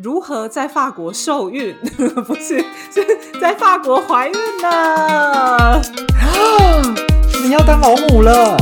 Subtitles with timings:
[0.00, 1.74] 如何在法国受孕？
[2.24, 2.64] 不是，
[2.94, 3.04] 是
[3.40, 5.82] 在法国怀孕呢？
[7.42, 8.56] 你要当老母了？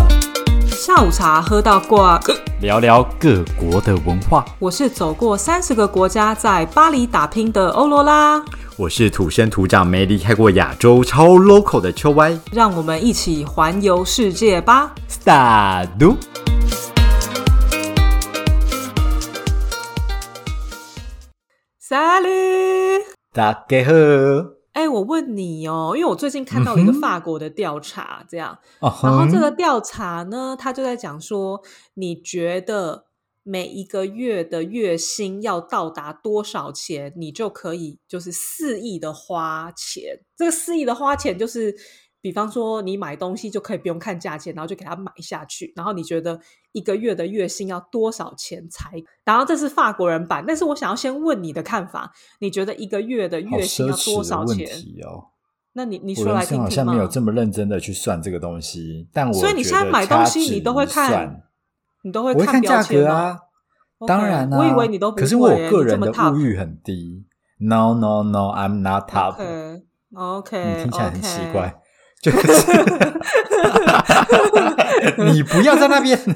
[0.66, 2.18] 下午茶喝到挂，
[2.62, 4.46] 聊聊各国的文化。
[4.58, 8.42] 我是走过三十个国家，在巴黎打拼的欧罗拉。
[8.78, 12.34] 我是土生土长、没离开过亚洲、超 local 的秋歪。
[12.50, 16.16] 让我们一起环游世界吧！Start。
[21.88, 22.28] 萨利，
[23.32, 23.92] 大家好。
[24.72, 31.62] 哎，我问你哦，因为我最近看到一个法国的调查，这样，然后这个调查呢，他就在讲说，
[31.94, 33.06] 你觉得
[33.44, 40.18] 每一个月的月薪要到达多少钱，你就可以就是肆意的花钱。
[40.36, 41.72] 这个肆意的花钱就是。
[42.26, 45.72] 比方说，你买东西就可以不用看价钱，然后就给他买下去。
[45.76, 46.36] 然后你觉得
[46.72, 49.00] 一个月的月薪要多少钱才？
[49.24, 54.66] 然后这是法国人版，但是我想要先问你的看法，你觉得一个月的月薪要多少钱？
[55.04, 55.30] 哦，
[55.74, 61.44] 那你你说来听听好像没有这么认真的去算这个东西，但我所以你现在买东西你都会看，
[62.02, 63.38] 你都会看价格啊？
[64.04, 65.22] 当然啊，我以为你都不会。
[65.22, 67.24] 可是我个人的物欲很低。
[67.58, 69.36] No no no，I'm not top。
[70.12, 71.80] OK，你听起来很奇怪。
[72.22, 72.72] 就是，
[75.32, 76.18] 你不要在那边。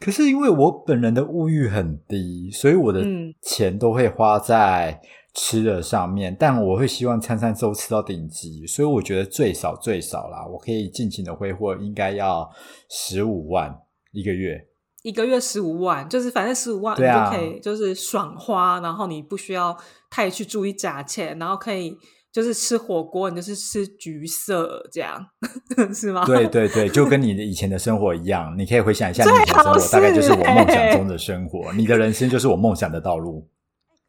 [0.00, 3.04] 可是因为我本人的物欲很低，所以我的
[3.42, 5.00] 钱都会花在
[5.34, 6.34] 吃的上面。
[6.38, 12.48] 但我会希望餐餐都吃到顶级，所以我觉得最少最少啦，我可以尽情的挥霍，应该要
[12.88, 13.76] 十五万
[14.12, 14.66] 一个月。
[15.02, 19.76] 一个月十五万，就是反正十五万你就可以就是爽花，然后你不需要
[20.08, 21.98] 太去注意价钱，然后可以。
[22.32, 25.26] 就是吃火锅，你就是吃橘色这样，
[25.94, 26.24] 是吗？
[26.24, 31.72] 对对对，就跟你的以前的生活一样，你可以回想一下你以前的生活，大概就是我梦想中的生活。
[31.74, 33.48] 你的人生就是我梦想的道路。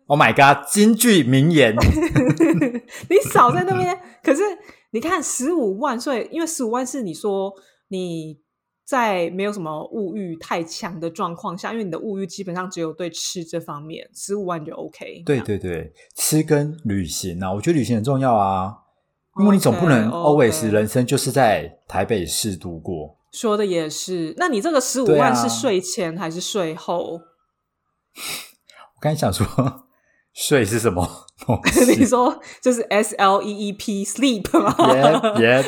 [0.08, 0.66] Oh my god！
[0.70, 1.76] 金句名言，
[3.10, 4.00] 你少在那边。
[4.24, 4.42] 可是
[4.92, 7.54] 你看，十五万，岁因为十五万是你说
[7.90, 8.43] 你。
[8.86, 15.24] 在没有什么物欲太强的状况下，因为你的物欲基本上只有对吃这方面，十五万就 OK。
[15.26, 18.74] 对对对，吃跟旅行啊，我觉得旅行很重要啊，
[19.40, 23.18] 因为你总不能 always 人生就是在台北市度过。
[23.32, 27.22] 说的也是，那你这个十五万是税前还是税后？
[28.96, 29.46] 我刚才想说。
[30.34, 31.28] 税是什么？
[31.98, 35.40] 你说就是 S L E E P sleep 吗？
[35.40, 35.64] 耶，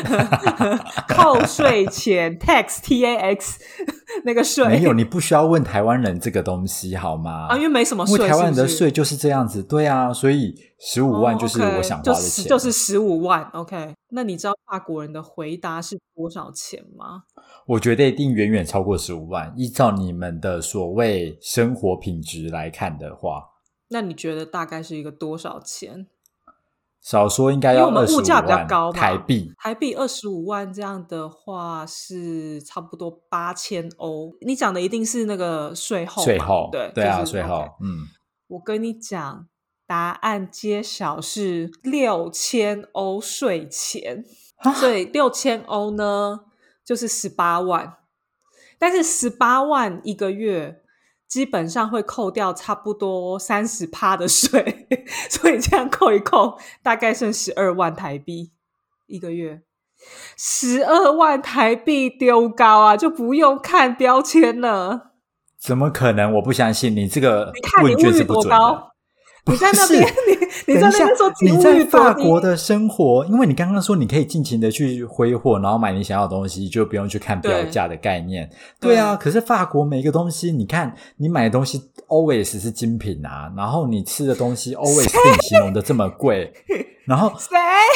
[1.08, 3.60] 扣税前 tax T A X
[4.24, 7.48] 那个税没有，你不需要问台湾人这个东西好吗？
[7.50, 9.62] 啊，因为没什么税，台湾人的税就是这样子。
[9.62, 13.44] 对啊，所以十五万就是我想花的钱，就是十五万。
[13.54, 17.24] OK，那你知道法国人的回答是多少钱吗？
[17.68, 19.52] 我觉得一定远远超过十五万。
[19.58, 23.55] 依照你们的所谓生活品质来看的话。
[23.90, 26.08] 那你觉得大概是一个多少钱？
[27.02, 29.54] 少说应该要二十五万台币。
[29.60, 34.36] 台币二十五万这样的话是差不多八千欧。
[34.42, 37.64] 你讲的一定是那个税后，税后对对啊，税后。
[37.80, 38.08] 嗯，
[38.48, 39.48] 我跟你讲，
[39.86, 44.26] 答案揭晓是六千欧税前，
[44.80, 46.40] 所以六千欧呢
[46.84, 47.98] 就是十八万，
[48.80, 50.82] 但是十八万一个月。
[51.28, 54.88] 基本上会扣掉差不多三十趴的税，
[55.30, 58.52] 所以这样扣一扣，大概剩十二万台币
[59.08, 59.62] 一个月。
[60.38, 65.14] 十二万台币丢高啊，就不用看标签了。
[65.58, 66.34] 怎么可能？
[66.34, 68.58] 我不相信你这个问卷是不准的。
[68.58, 68.95] 你
[69.54, 70.02] 在那边，
[70.68, 78.50] 你你在那边说你在法国的生活，因为你刚刚说你可以尽情的去挥霍，然后买你想要的东西，就不用去看标价的概念。
[78.80, 86.52] 对啊，可是法国每一个东西，你看你买的东西 always 是精品啊，然后你吃的东西 always 被形容的这么贵，
[87.06, 87.32] 然后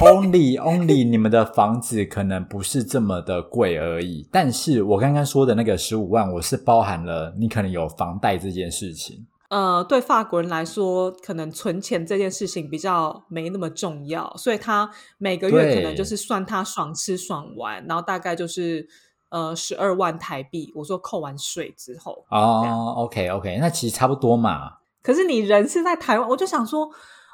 [0.02, 4.28] only only 你们的房子可能不是这么的贵而已。
[4.32, 9.26] 但是我刚刚说的那个十五万，我是包含了你可能有房贷这件事情。
[9.50, 14.88] 呃，对法国人来说，可能存钱这件事情比较没那么重要，所以他
[15.18, 18.88] 每个月可能就是算他爽吃爽玩，然后大概就是
[19.30, 20.72] 呃十二万台币。
[20.76, 24.74] 我说扣完税之后哦，OK OK，那其实差不多嘛。
[25.02, 26.88] 可是你人是在台湾，我就想说，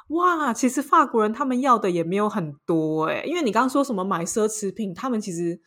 [0.08, 5.60] 哇，其实法国人他们要的也没有很多哎，因为你刚刚说什么买奢侈品，他们其实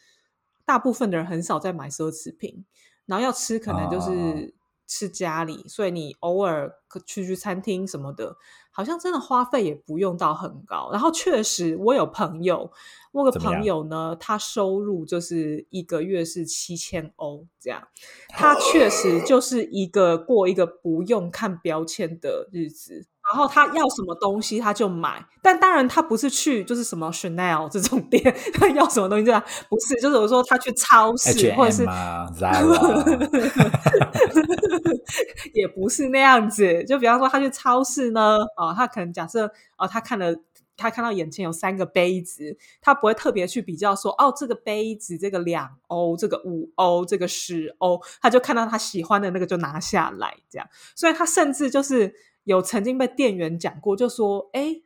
[0.65, 2.65] 大部分的人很少在买奢侈品，
[3.05, 4.57] 然后要吃可能就是。
[4.89, 6.73] 吃家里，所以你偶尔
[7.05, 8.35] 去去餐厅什么的，
[8.71, 10.89] 好像真的花费也不用到很高。
[10.91, 12.71] 然后确实，我有朋友，
[13.11, 17.87] 我个朋友呢，他收入就是一个月是七千欧这样，
[18.29, 23.05] 他确实就是一个过一个不用看标签的日子。
[23.31, 29.31] 然后他要什么东西他就买，但当然他不是去就是什么 Chanel 这种店，他要什么东西就
[29.69, 31.83] 不是，就是我说他去超市或者是，
[35.53, 36.83] 也不是那样子。
[36.85, 39.45] 就比方说他去超市呢，哦，他可能假设
[39.77, 40.35] 哦，他看了
[40.75, 52.11] 他看到眼前有三个杯子，他不会特别去比较说哦，这个杯子这个两欧，这个五欧，这个十欧，他就看到他喜欢的那个就拿下来这样，所以他甚至就是。
[52.49, 54.77] 有曾经被店员讲过，就说：“哎，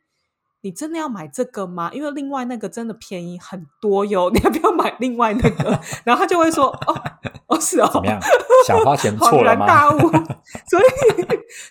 [0.59, 1.89] 你真的要买这个吗？
[1.93, 7.01] 因为另外那个真的便宜很多哟，你要不要买另外那个？” 然后他就会说：“哦，
[7.47, 8.19] 哦，是哦，怎么样？
[8.67, 9.97] 想花钱 错了吗？”大悟，
[10.67, 10.83] 所以，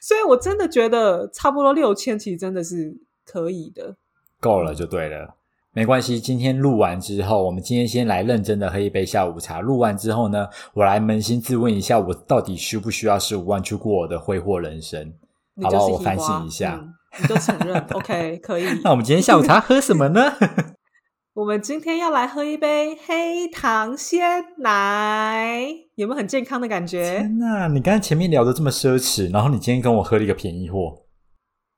[0.00, 2.96] 所以我真的觉得差不多六千，其实真的是
[3.26, 3.96] 可以的，
[4.40, 5.34] 够了就对了，
[5.72, 6.18] 没关系。
[6.18, 9.60] 今天录完之后，我们今天先来认真的喝一杯下午茶。
[9.60, 15.12] 录完之后呢，我来扪心自问一下，我到底需不需要十五万去过我的挥霍人生？
[15.60, 16.82] 好吧，我反省一下，
[17.20, 18.66] 你就承认，OK， 可以。
[18.84, 20.32] 那我们今天下午茶喝什么呢？
[21.34, 27.02] 我们今天要来喝一杯黑糖鲜奶，有没有很健康的感觉？
[27.18, 31.04] 天哪，你刚才前面聊的这么奢侈，然后你今天跟我喝了一个便宜货。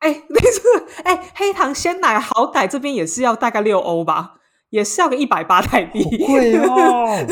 [0.00, 0.62] 哎， 没错，
[1.04, 4.34] 哎，黑糖鲜奶好歹这边也是要大概六欧吧，
[4.70, 7.24] 也是要个一百八台币，贵哦。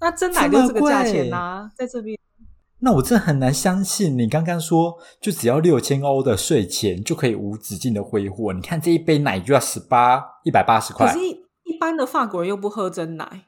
[0.00, 2.18] 那真奶就这个价钱呐，在这边。
[2.80, 8.52] 那我真的很难相信，你刚刚说就只要六千欧的税前就可以无止境的挥霍。
[8.52, 11.06] 你看这一杯奶就要十八一百八十块。
[11.06, 13.46] 可是，一般的法国人又不喝真奶。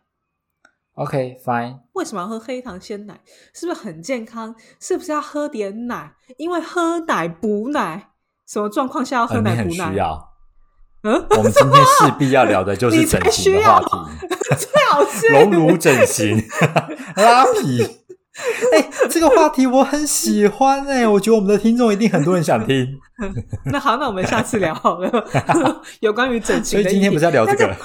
[0.94, 1.78] OK，fine。
[1.92, 3.20] 为什么要喝黑糖鲜奶？
[3.54, 4.54] 是不是很健康？
[4.80, 6.12] 是不是要喝点奶？
[6.36, 8.10] 因为喝奶补奶，
[8.48, 9.92] 什么状况下要喝奶补奶？
[9.92, 10.28] 需要。
[11.04, 14.26] 嗯，我们今天势必要聊的就是整形的话题。
[14.56, 16.36] 最好吃，隆乳整形，
[17.14, 17.99] 拉皮。
[18.72, 22.98] 哎，这个话题我很喜欢哎，我觉得我们的听众一定很多人想听。
[23.70, 25.10] 那好，那我们下次聊好了，
[26.00, 26.80] 有关于整形。
[26.80, 27.76] 所以今天不是要聊这个？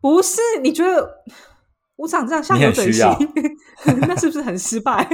[0.00, 0.40] 不是？
[0.62, 1.22] 你觉得
[1.96, 3.04] 我长这样像有整形？
[4.08, 5.08] 那是不是很失败？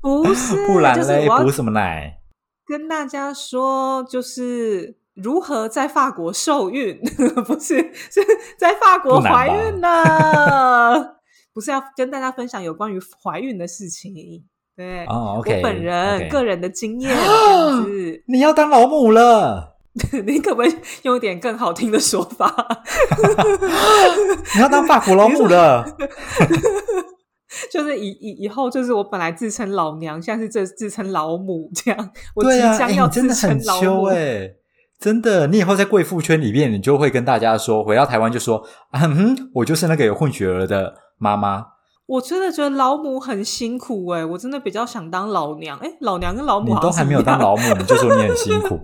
[0.00, 2.18] 不是，不然嘞，补什么奶？
[2.66, 6.98] 跟大家说，就是如何在法国受孕，
[7.46, 7.76] 不是
[8.10, 8.24] 是
[8.58, 11.17] 在法国怀孕呢？
[11.58, 14.14] 不是要跟大家分享有关于怀孕的事情，
[14.76, 18.22] 对，我本人个人的经验这样子。
[18.28, 19.76] 你要当老母了，
[20.24, 22.54] 你可不可以用一点更好听的说法？
[24.54, 25.84] 你要当法国老母了，
[27.72, 32.10] 就是以以以后就是我本来自称老娘，现在是这自称老母这样。
[32.36, 34.48] 我即将要自称老母，哎，
[35.00, 40.94] 真的，你以后在贵妇圈里面，你就会跟大家说，回到台湾就说，嗯，我就是那个有混血儿的。
[41.18, 41.66] 妈妈，
[42.06, 48.80] 我真的觉得老母很辛苦哎，我真的比较想当老娘哎，老娘跟老母你都还没有当老母，你就说你很辛苦，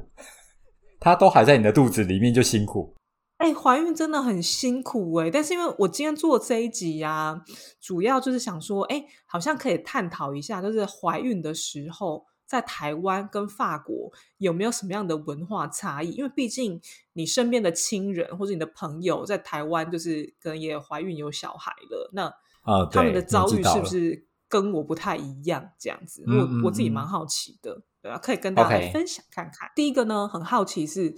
[1.01, 2.95] 她都还在你的肚子里面就辛苦。
[3.39, 7.41] 哎，怀孕真的很辛苦哎，但是因为我今天做这一集呀，
[7.81, 12.25] 主要就是想说，哎，好像可以探讨一下，就是怀孕的时候。
[12.55, 16.13] 在台湾跟法国有没有什么样的文化差异？
[16.13, 16.81] 因为毕竟
[17.15, 22.27] 你身边的亲人或者你的朋友在台湾，就是可能也怀孕有小孩了，那
[22.63, 25.69] 啊，他们的遭遇是不是跟我不太一样？
[25.81, 29.69] 这样子，我我自己蛮好奇的，对啊，可以跟大家分享看看。
[29.75, 31.13] 第一个呢，很好奇是，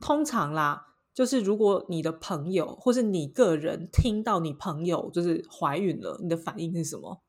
[0.00, 7.22] 通常啦，就是如果你的朋友或是你个人听到你朋友就是怀孕了，你的反应是什么？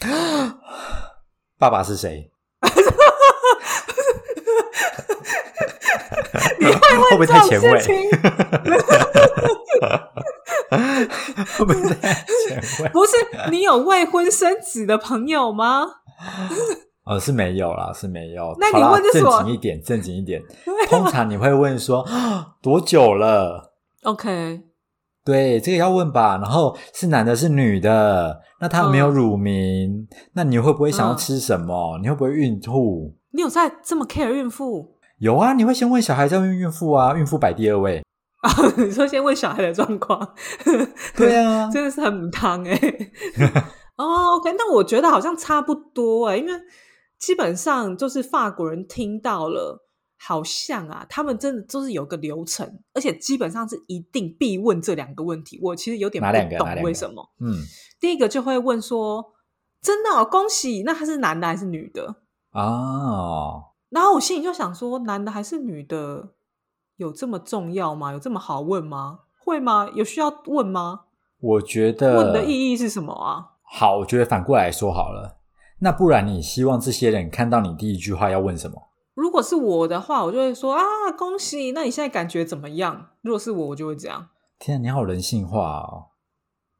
[1.56, 2.30] 爸爸是谁？
[6.60, 6.72] 你会
[7.12, 7.68] 不会太前卫？
[11.56, 12.12] 会不会太
[12.48, 12.88] 前卫？
[12.92, 15.86] 不是，你有未婚生子的朋友吗？
[17.04, 18.54] 哦，是没有啦，是没有。
[18.60, 20.40] 那你问正经一点，正经一点。
[20.88, 22.06] 通常你会问说
[22.62, 23.72] 多久了
[24.04, 24.60] ？OK，
[25.24, 26.38] 对，这个要问吧。
[26.40, 28.40] 然后是男的，是女的？
[28.60, 31.98] 那他没有乳名，那你会不会想要吃什么？
[32.02, 33.16] 你会不会孕吐？
[33.32, 34.99] 你有在这么 care 孕妇？
[35.20, 38.02] 有啊，你会先问小孩再问孕妇啊，孕妇摆第二位
[38.40, 38.50] 啊。
[38.78, 40.34] 你说先问小孩的状况，
[41.14, 42.74] 对啊， 真的是很汤哎。
[43.96, 46.52] 哦，OK，那我觉得好像差不多哎，因为
[47.18, 49.86] 基本上就是法国人听到了
[50.18, 55.60] 好像啊，他们真的就是有个流程，而且基本上是一定必问这两个问题。
[55.62, 57.22] 我其实有点不懂为什么。
[57.40, 57.60] 嗯，
[58.00, 59.34] 第一个就会问说
[59.82, 62.16] ：“真的恭喜，那他是男的还是女的？”
[62.52, 66.30] 哦，然后我心里就想说：“男的还是女的，
[66.96, 68.12] 有这么重要吗？
[68.12, 69.20] 有这么好问吗？
[69.44, 69.88] 会吗？
[69.94, 71.02] 有需要问吗？”
[71.40, 73.56] 我觉得问的意义是什么啊？
[73.62, 75.38] 好，我觉得反过来说好了。
[75.80, 78.90] 那不然你希望这些人看到你第一句话要问什么？
[79.14, 80.82] 如果是我的话，我就会说啊，
[81.18, 81.72] 恭喜！
[81.72, 83.08] 那你现在感觉怎么样？
[83.22, 84.28] 如果是我，我就会这样。
[84.58, 86.08] 天啊，你好人性化哦！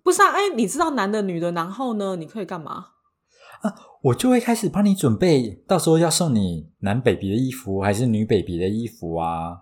[0.04, 2.16] 不是啊，哎，你知道男的、女的，然后呢？
[2.16, 2.88] 你可以干嘛？
[3.62, 9.58] 啊，我就会开始帮你准备，到时候要送你男 baby 的衣服还是女 baby 的衣服啊？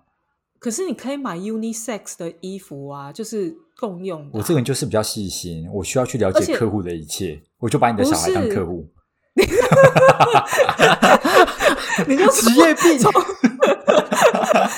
[0.61, 4.31] 可是你可以买 unisex 的衣服啊，就是共用。
[4.33, 8.89] 我这个人就是比较细心，我需要去了解客户的一切，我就把你的小孩当客户。
[12.07, 12.97] 你就职业病，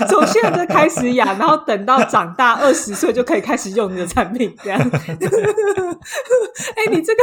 [0.09, 4.81] 从从现在就开始养，然后等到长大二十岁就可以开始用你的产品，这样。
[4.81, 7.23] 哎，你这个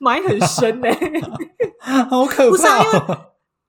[0.00, 0.88] 埋很深呢，
[2.10, 2.50] 好可怕！
[2.50, 3.16] 不是因为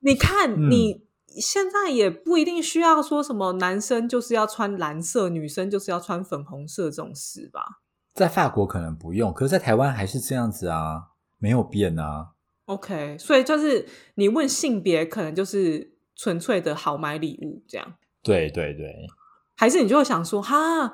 [0.01, 7.81] 你看，你现在也不一定需要说什么男生就是要穿蓝色，女生就是要穿粉红色这种事吧？
[8.15, 11.03] 在法国可能不用，可是，在台湾还是这样子啊，
[11.37, 12.29] 没有变啊。
[12.65, 17.93] OK，所以就是你问性别，可能就是纯粹的好买礼物这样。
[18.23, 18.93] 对对对，
[19.55, 20.87] 还是你就会想说，哈，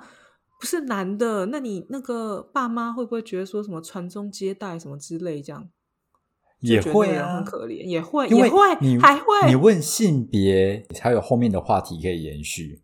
[0.60, 5.70] 不是男的，那你那个爸妈会不会觉得说什么传宗接代什么之类这样？
[6.62, 12.80] 也会啊，很可怜，也会，也会，你还会，你问性别才有后面的话题可以延续。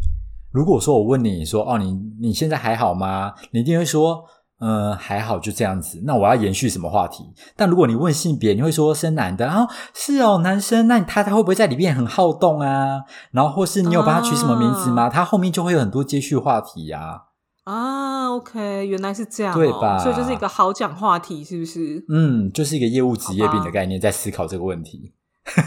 [0.52, 3.34] 如果说我问你说，哦，你你现在还好吗？
[3.52, 4.26] 你一定会说。
[4.62, 6.00] 嗯，还好就这样子。
[6.06, 7.24] 那我要延续什么话题？
[7.56, 10.88] 但如果你问性别，你会说生男的，然后是哦，男生。
[10.88, 13.00] 那他他会不会在里面很好动啊？
[13.32, 15.10] 然后或是你有帮他取什么名字吗？
[15.10, 17.24] 他后面就会有很多接续话题呀。
[17.64, 19.98] 啊，OK，原来是这样，对吧？
[19.98, 22.06] 所以就是一个好讲话题，是不是？
[22.10, 25.14] 嗯，就是一个业务职业病的概念，在思考这个问题。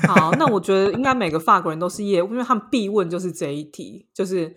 [0.06, 4.54] 好，那我 觉得应该每个法国人都是业务，因为他们必问就是这一题，就是。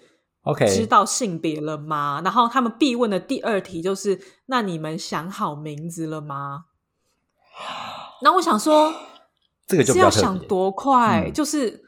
[0.47, 2.21] OK，知道性别了吗？
[2.23, 6.65] 然后他们必问的第二题就是：那你们想好名字了吗？
[8.21, 8.93] 那我想说，
[9.67, 11.29] 这个就要想多快？
[11.33, 11.83] 就是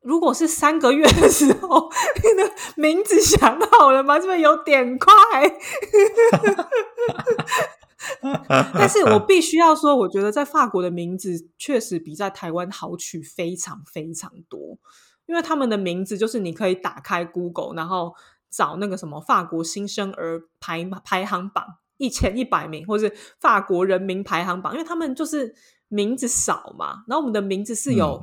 [0.00, 4.18] 如果是三个月的时候，你的名字想好了吗？
[4.18, 5.12] 这边有点快。
[8.74, 14.78] 但是我必须要说，我觉得在法国的名字确实比在台湾好取非常非常多。
[15.26, 18.14] 因为他们的名字就是你可以打开 Google，然后
[18.48, 21.64] 找那个什么法国新生儿排排行榜
[21.96, 25.52] 一千一百名，或是法国人民排行榜，因为他们就是
[25.88, 27.04] 名字少嘛。
[27.08, 28.20] 然后我们的名字是有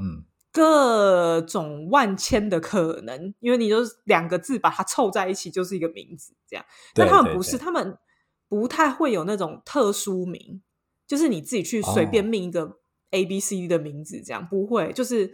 [0.52, 6.66] 各种万千的可能，因为你就是两个字把它凑在一起就是一个名字这样。
[6.94, 7.98] 但他们不是，他们
[8.48, 10.62] 不太会有那种特殊名，
[11.06, 12.80] 就是你自己去随便命一个
[13.12, 15.34] A B C 的名字这样，不会就是。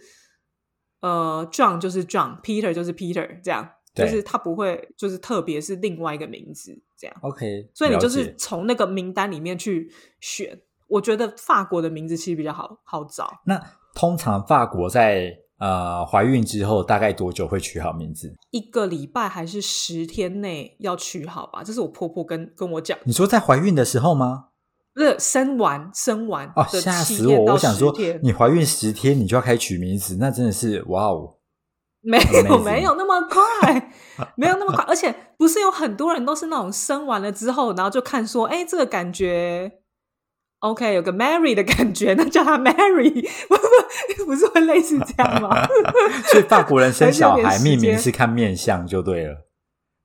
[1.01, 7.15] 呃，John 就是 John，Peter 就是 Peter，这样，就是他不会，就是特别是另外一个名字这样。
[7.21, 10.59] OK，所以你就是从那个名单里面去选。
[10.87, 13.31] 我觉得法国的名字其实比较好好找。
[13.45, 13.61] 那
[13.93, 18.35] 通常法国在呃怀孕之后大概多久会取好名字？
[18.49, 21.63] 一个礼拜还是十天内要取好吧？
[21.63, 22.97] 这是我婆婆跟跟我讲。
[23.03, 24.48] 你说在怀孕的时候吗？
[24.95, 27.53] 是生完生完哦，吓死我！
[27.53, 31.35] 我想说，你怀孕十天，你就要开始取名字，那真的是哇哦！
[32.01, 33.91] 没有没有那么快，
[34.35, 39.69] 没有那么快，而且不是有很多人都是那种生完了之后，然后就看说，哎，这个感觉
[40.59, 43.27] OK，有个 Mary 的感觉，那叫他 Mary，
[44.25, 45.67] 不是会类似这样吗？
[46.31, 49.47] 所以法国人生小孩命名是看面相就对了，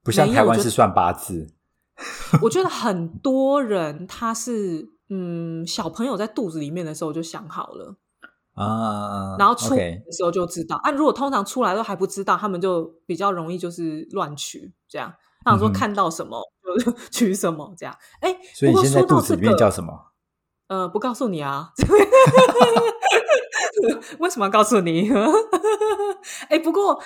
[0.03, 1.49] 不像台湾是算八字。
[2.43, 7.97] 我觉得很多人他是嗯，小朋友在肚子里面的时候就想好了
[8.55, 9.79] 啊，然后出的
[10.11, 10.91] 时候就知道啊。
[10.91, 15.13] 如果通常出来都还不知道，他们就比较容易就是乱取这样。
[15.45, 16.41] 想说看到什么
[16.85, 17.95] 就取什么这样。
[18.21, 20.13] 哎，所以你现在肚子里面叫什么？
[20.69, 21.73] 呃，不告诉你啊。
[24.19, 25.11] 为什么要告诉你？
[26.49, 26.99] 哎，不过。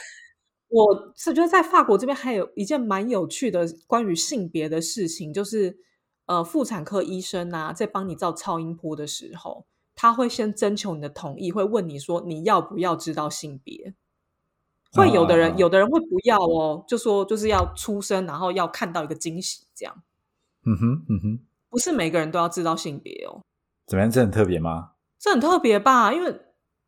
[0.69, 5.79] 我是觉得在法国这边还有一件蛮有趣的关于性别的事情，就是
[6.27, 13.95] 呃，妇产科医生啊，在帮你照超音波的时候，他会先征求你的同意，会问你说你要不要知道性别。
[14.93, 20.03] 会有的人，有的人会不要哦，就说就是要出生，然后要看到一个惊喜这样。
[20.65, 23.43] 嗯哼，嗯哼，不是每个人都要知道性别哦。
[23.87, 24.11] 怎么样？
[24.11, 24.93] 这很特别吗？
[25.19, 26.13] 这很特别吧？
[26.15, 26.41] 因为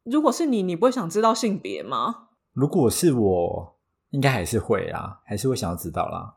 [0.04, 2.28] 如果是你，你不会想知道性别吗？
[2.52, 3.76] 如果是我，
[4.10, 6.34] 应该还是会啦，还是会想要知道啦。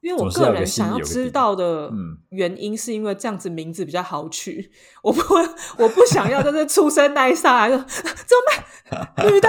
[0.00, 1.92] 因为我个人想要知道的
[2.30, 4.70] 原因，是因为这样子名字比较好取。
[5.02, 5.20] 我不，
[5.76, 8.42] 我不想要就是出生那一刹那就怎么
[8.90, 9.26] 办？
[9.30, 9.48] 女的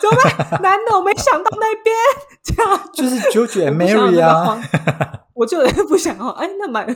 [0.00, 0.62] 怎么办？
[0.62, 1.94] 男的我没想到那边
[2.42, 4.58] 这样，就是 George and Mary 啊。
[5.34, 6.86] 我就 不想要，哎，那蛮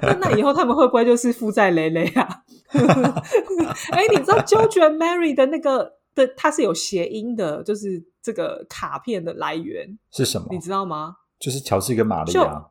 [0.00, 2.42] 那那以后他们会不会就是负债累累啊？
[3.92, 10.46] 哎，你知道 George and Mary 的那个的，它是有谐音的，就是这个卡片的来源是什么？
[10.50, 11.16] 你知道吗？
[11.38, 12.66] 就是乔治跟玛丽啊，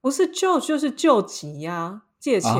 [0.00, 2.52] 不是救就是救急呀，借钱。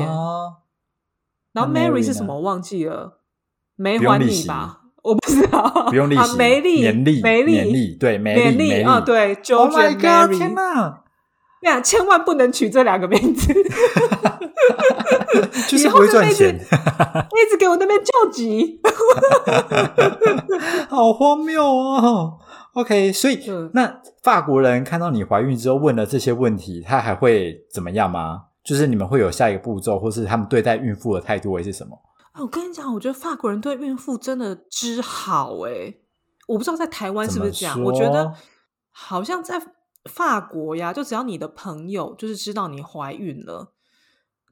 [1.53, 2.35] 然后 Mary 是什么？
[2.35, 3.21] 我忘记了，
[3.75, 4.81] 没还你吧？
[5.01, 10.37] 我不知道，不用利息，美丽，年利，美丽，年利，对，美丽啊，对，Oh my god！
[10.37, 11.03] 天哪，
[11.63, 13.51] 那，千万不能取这两个名字，
[15.67, 18.79] 就是不会赚钱， 一直给我那边救急，
[20.89, 22.37] 好荒谬哦。
[22.73, 23.39] OK，所以
[23.73, 28.43] 那法国人看到你怀孕之后问了这些问题，他还会怎么样吗？
[28.63, 31.97] 就是你们会有下一个步骤，或是他们对待孕妇的态度会是什么？
[32.39, 35.95] 我跟你讲，我觉得法国人对孕妇真的之好哎！
[36.47, 37.81] 我不知道在台湾是不是这样。
[37.81, 38.31] 我觉得
[38.91, 39.59] 好像在
[40.05, 43.73] 法国呀，就只要你的朋友就是知道你怀孕了，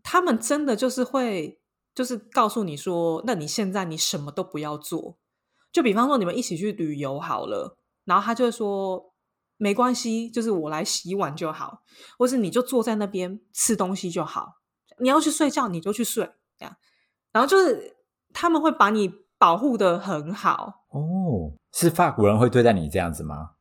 [0.07, 1.59] 他们真的就是会
[1.95, 5.17] 就是告诉你说，那你现在你什么都不要做。
[5.71, 9.13] 就比方说你们一起去旅游好了，然后他就会说
[9.57, 11.81] 没关系，就是我来洗碗就好，
[12.19, 14.59] 或是你就坐在那边吃东西就好。
[15.00, 16.77] 你要去睡觉你就去睡，这样。
[17.33, 17.97] 然后就是
[18.31, 23.54] 他们会把你保护的很好哦，是法国人会对待你这样子吗？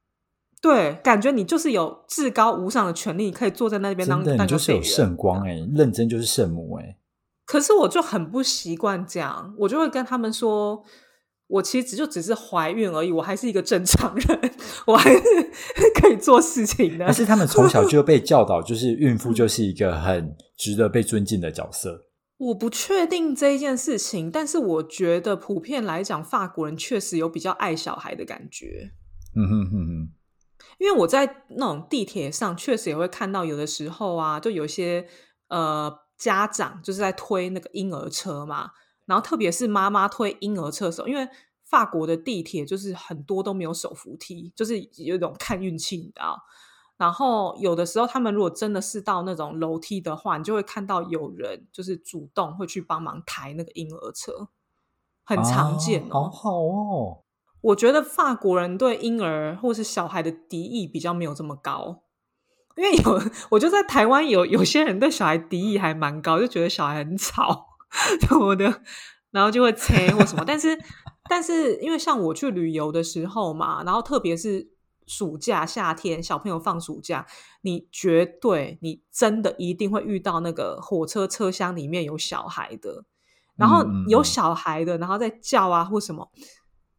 [0.65, 6.97] 对，感觉你就是有至高无上的权利，可以坐在那边当你就是有圣光哎，认真就是圣母哎。
[7.45, 10.83] 可是我就很不习惯这样，我就会跟他们说，
[11.49, 14.53] 我其实就只是怀孕而已，我还是一个正常人，
[14.87, 15.21] 我还是
[16.01, 17.05] 可以做事情的。
[17.05, 22.07] 但是他们从小就被教导， 就是孕妇就是一个很值得被尊敬的角色。
[22.39, 28.93] 我不确定这一件事情，但是我觉得普遍来讲，法国人确实有比较爱小孩的感觉。
[29.37, 30.09] 嗯哼哼哼，
[30.79, 35.07] 因为我在那种地铁上，确实也会看到有的时候啊，就有些
[35.49, 38.71] 呃家长就是在推那个婴儿车嘛，
[39.07, 41.29] 然后特别是妈妈推婴儿车的时候，因为
[41.65, 46.39] 法国的地铁就是很多都没有手扶梯，就是有一种看运气，你知道。
[46.97, 54.49] 然后有的时候，他们如果真的是到那种楼梯的话，你就会看到有人就是主动会去帮忙抬那个婴儿车，
[55.25, 56.31] 很常见哦。
[56.31, 57.24] 好好哦，
[57.65, 62.03] 我觉得法国人对婴儿或是小孩的敌意比较没有这么高，
[62.77, 67.67] 因为有 我就在台湾有有些人对小孩敌意还蛮高，就觉得小孩很吵
[68.29, 68.83] 什么的，
[69.31, 70.45] 然后就会催或什么。
[70.47, 70.79] 但是
[71.29, 74.73] 但是因为像我去旅游的时候嘛，然后特别是。
[75.07, 77.27] 暑假、夏天，小朋友放暑假，
[77.61, 83.05] 你绝对、你真的一定会遇到那个火车车厢里面有小孩的，
[83.55, 86.31] 然后有小孩的，然后在叫啊或什么，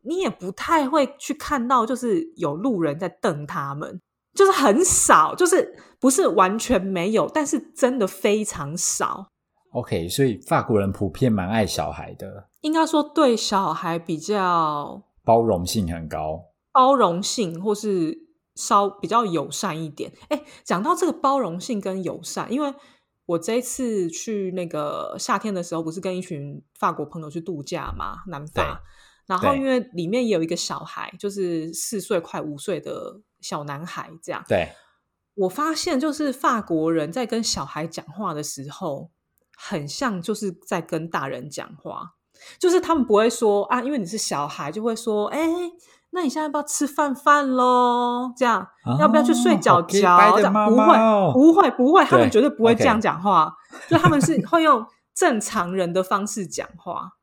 [0.06, 4.00] 你也不太会去看到，就是有路人在瞪他们，
[4.34, 9.28] 就是很少，就是不是完全没有，但是真的非常少。
[9.72, 16.46] OK，所以法国人普遍蛮爱小孩的，应该说对小孩比较包容性很高。
[16.72, 18.18] 包容性，或是
[18.56, 20.12] 稍比较友善一点。
[20.30, 22.74] 哎，讲到这个包容性跟友善，因为
[23.26, 28.82] 我这一次去那个夏天的时候，不是跟一群法国朋友去度假嘛，南法。
[29.26, 34.44] 然后因为里面也有一个小孩，就是四岁快五岁的小男孩，这样。
[34.48, 34.70] 对，
[35.36, 39.10] 我发现就是法国人在跟小孩讲话的时候，
[39.56, 42.14] 很像就是在跟大人讲话，
[42.60, 45.40] 就是他们不会说啊，因为你是小孩，就会说哎。
[46.12, 48.32] 那你现在要不要吃饭饭喽？
[48.38, 48.66] 这样
[49.02, 50.38] 要不要去睡觉觉？
[50.38, 53.54] 这样不会不会不会，他们绝对不会这样讲话，
[53.90, 57.18] 就他们是会用正常人的方式讲话。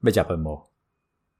[0.00, 0.50] 没加分吗？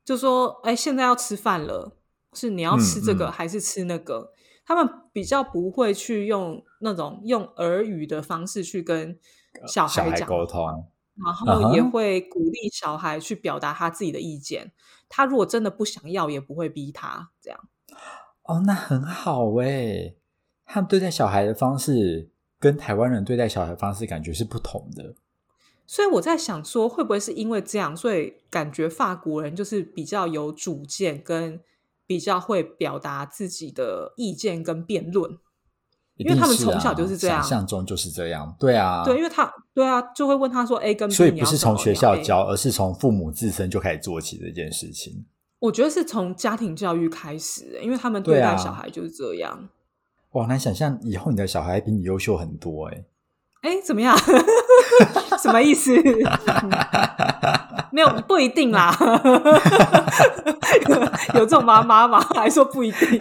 [0.06, 1.98] 就说哎，现在要吃饭了，
[2.32, 4.32] 是你要吃这个还是吃那个？
[4.64, 9.18] 他们比较不会去用那种用耳语的方式去跟
[9.66, 10.90] 小孩讲沟通。
[11.24, 14.72] 然后也会鼓励小孩去表达他自己的意见。
[15.08, 17.58] 他如果真的不想要，也不会逼他这样。
[18.42, 20.14] 哦，那很好哎。
[20.66, 25.14] 他们对待小孩的方式跟台湾人对待小孩方式感觉是不同的。
[25.86, 31.60] 所以我在想说，会不会是因为这样，所以感觉法国人就是比较有主见，跟
[32.06, 35.38] 比较会表达自己的意见跟辩论。
[36.16, 45.26] 因为他们从小就是这样，想象中就是这样，对啊，对，因为他对啊，就会问他说：“A 跟 B，所以不是从学校教，而是从父母自身就开始做起这件事情。”
[45.60, 49.68] 我觉得是从家庭教育开始，因为他们对待小孩就是这样。
[50.32, 53.04] 哇，难想象以后你的小孩比你优秀很多哎！
[53.62, 54.16] 哎，怎么样？
[55.46, 55.96] 什么意思？
[57.92, 58.94] 没有不一定啦，
[61.34, 62.20] 有这种妈妈吗？
[62.34, 63.20] 还说不一定。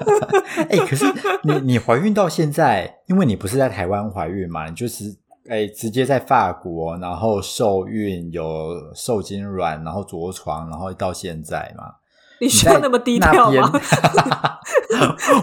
[0.70, 1.04] 哎，可是
[1.42, 5.14] 你你怀孕到现在，因为你不是在台湾怀孕嘛，你就是
[5.50, 11.84] 哎直接在法国，然后受孕有受精卵，然后着床，然后到现在嘛。
[12.40, 13.72] 你需要那么低调吗？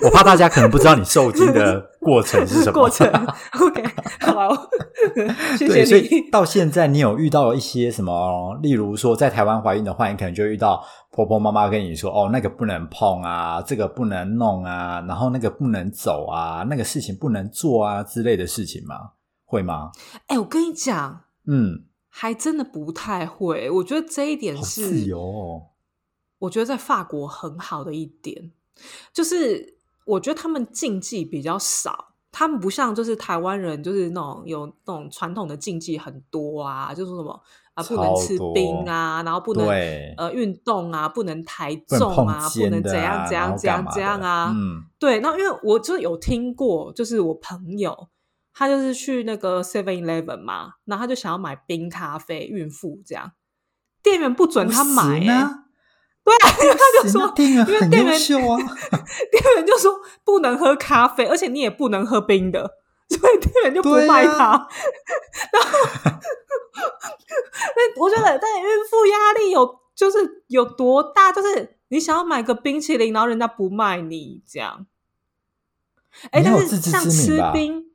[0.01, 2.71] 我怕大家可能不知道你受精的过程是什么。
[2.73, 3.07] 过程
[3.59, 3.83] ，OK，
[4.21, 4.49] 好，
[5.57, 5.85] 谢谢你。
[5.85, 8.57] 所以到现在，你有遇到一些什么？
[8.61, 18.95] 例如说，在台湾怀孕的话，你可能就遇到婆婆妈妈跟你说：“哦，那个不能碰啊，这个不能弄啊，然后那个不能走啊，那个事情不能做啊之类的事情吗？
[19.45, 19.91] 会吗？”
[20.27, 23.69] 哎，我跟你讲，嗯，还真的不太会。
[23.69, 25.61] 我觉得这一点是自由。
[26.39, 28.51] 我觉得在法国很好的一点，
[29.13, 37.41] 就是我觉得他们禁忌比较少，他们不像就是台湾人，就是那种有那种传统的禁忌很多啊，就是什么
[37.73, 39.65] 啊不能吃冰啊，然后不能
[40.17, 45.19] 呃运动啊，不能抬重啊，不能怎样怎样怎样怎样啊，嗯，对。
[45.21, 48.09] 那因为我就有听过，就是我朋友
[48.53, 53.31] 他就是去那个 Seven Eleven 嘛，然后他就想要买冰咖啡，孕妇这样，
[54.03, 55.64] 店员不准他买呢。
[56.25, 56.33] 对，
[56.73, 58.57] 他就说，因为店员啊，
[59.31, 62.77] 店员就说不能喝咖啡，而且你也不能喝冰的，
[63.09, 64.33] 所以店员就不卖他。
[65.53, 65.79] 然后，
[67.75, 71.31] 那我觉得，但孕妇压力有就是有多大？
[71.31, 74.87] 就是你想要买个冰淇淋，然后人家不卖你这样。
[76.31, 77.85] 哎，但是像吃冰，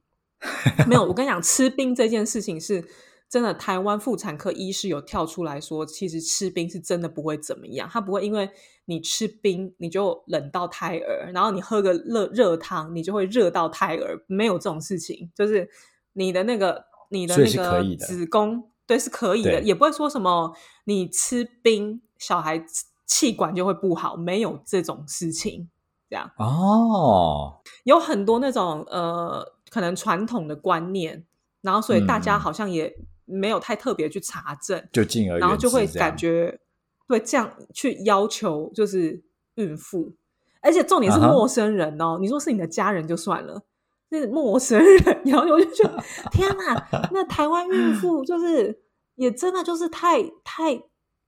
[0.87, 1.03] 没有。
[1.03, 2.85] 我跟你讲，吃冰这件事情是。
[3.31, 8.51] 真的，台湾妇产科医师有跳出来说，其实吃冰是真的不会怎么样，他不会因为
[8.87, 15.71] 你吃冰你就冷到胎儿，然后你喝个热热汤你就会热到胎儿，没有这种事情，就是
[16.15, 20.53] 你的那个你的那个子宫对是可以的，也不会说什么
[20.87, 22.61] 你吃冰小孩
[23.07, 25.71] 气管就会不好，没有这种事情，
[26.09, 26.29] 这样。
[26.37, 31.25] 哦，有很多那种呃可能传统的观念，
[31.61, 32.93] 然后所以大家好像也。
[33.31, 36.59] 没有太特别去查证，就进而然后就会感觉
[37.07, 39.23] 对这样去要求就是
[39.55, 40.13] 孕妇，
[40.61, 42.19] 而且重点是陌生人哦。
[42.21, 43.63] 你说是你的家人就算了，
[44.11, 48.83] 是陌生人，然后我就觉得 天哪，那台湾孕妇就是
[49.15, 50.83] 也真的就是太太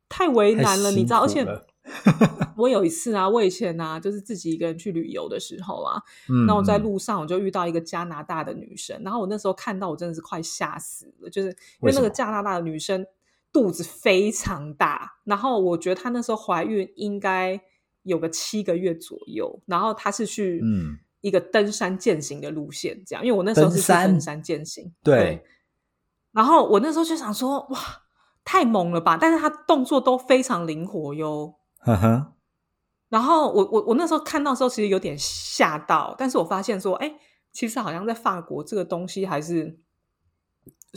[0.09, 1.47] 太为难了，你知道，而且。
[2.57, 6.03] 我有一次啊，我以前啊，就是自己一个人去旅游的时候啊，
[6.47, 13.07] 那我在路上我就遇到一个加拿大的女生，然后我那时候看到我真的是快吓死了，就是因为那个加拿大的女生
[13.53, 17.61] 肚子非常大，然后我觉得她那时候怀孕应该
[18.03, 20.63] 有个七个月左右，然后她是去
[21.21, 25.45] 一个登山健行的路线，这样，因为我那时候是去登山健行，对，
[26.33, 27.79] 然后我那时候就想说，哇，
[28.45, 31.55] 太猛了吧，但是她动作都非常灵活哟。
[31.79, 32.33] 呵呵，
[33.13, 37.13] 然后我我我那时候看到时候其实有点吓到，但是我发现说，哎，
[37.53, 39.79] 其实好像在法国这个东西还是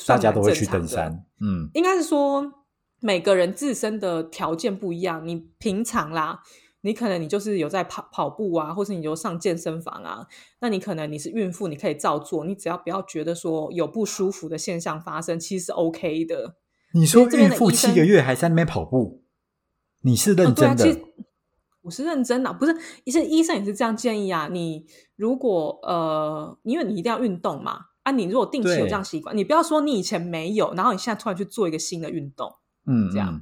[0.08, 2.54] 大家都会去登山，嗯，应该是说
[3.02, 6.40] 每个人自身的条件不一样，你平常啦，
[6.80, 10.26] 你可能你就是有在跑跑步啊，或是你就上健身房啊，
[10.62, 16.56] 那你可能你是孕妇，你可以照做，你只要不要觉得说有不舒服的现象发生，其实是 OK 的。
[16.94, 19.26] 你说孕妇七个月还在那边跑步？
[20.00, 20.98] 你是认真的，
[21.86, 24.50] 我是认真的，不是医生，医生也是这样建议啊。
[24.52, 32.52] 你如果呃，因为你一定要运动嘛，啊，你如果定期有这样习惯，你不要说你以前没有，然后你现在突然去做一个新的运动，
[32.88, 33.40] 嗯，这样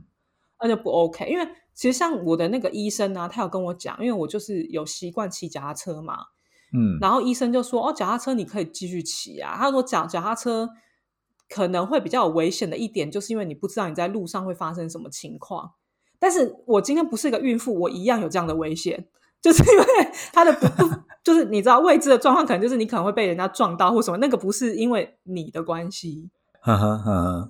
[0.60, 1.26] 那就不 OK。
[1.30, 6.18] 因为其实像我的那个医生啊，他有跟我讲，因为我就是有习惯骑脚踏车嘛，
[6.74, 9.56] 嗯，然后医生就说，哦，脚踏车你可以继续骑啊。
[9.56, 10.70] 他说脚脚踏车
[11.48, 15.72] 可能会比较有危险的一点，就是因为你不知道你在路上会发生什么情况。
[16.24, 19.06] 但是我今天不是一个孕妇，我一样有这样的危险，
[19.42, 19.86] 就是因为
[20.32, 20.66] 他的不
[21.22, 26.30] 就是你知道未知的状况，可能就是你可能会被人家撞到或什么，那个不是因为你的关系，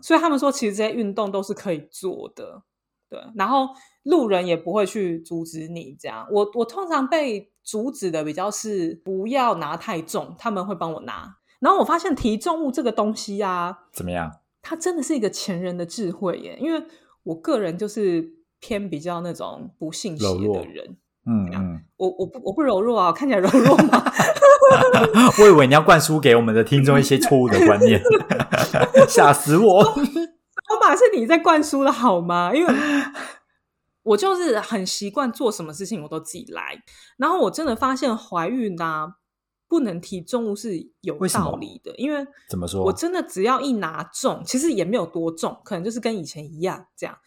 [0.01, 2.63] 所以他们说其实这些运动都是可以做的，
[3.11, 3.19] 对。
[3.35, 3.69] 然后
[4.01, 6.27] 路人也不会去阻止你这样。
[6.31, 11.37] 我我通常被阻止的比较是不要拿太重，他们会帮我拿。
[11.59, 14.31] 然后我发现提重物这个东西啊，怎么样？
[14.63, 16.83] 它真的是一个前人的智慧耶，因为
[17.21, 18.41] 我个人就是。
[18.63, 20.95] 偏比较那种不信邪的人，
[21.25, 24.01] 嗯嗯，我我不我不柔弱啊，看起来柔弱吗？
[25.37, 28.01] 我以为你要灌输给我们的听众一些错误的观念，
[29.09, 29.79] 吓死我！
[29.83, 32.53] 我马是你在灌输的好吗？
[32.55, 32.73] 因为
[34.03, 36.81] 我就是很习惯做什么事情我都自己来，
[37.17, 39.15] 然后我真的发现怀孕啊，
[39.67, 42.81] 不能提重物是有道理的，因为怎么说？
[42.85, 47.17] 我真的只要一拿重，其实也没有多重，可能就是跟以前一样这样。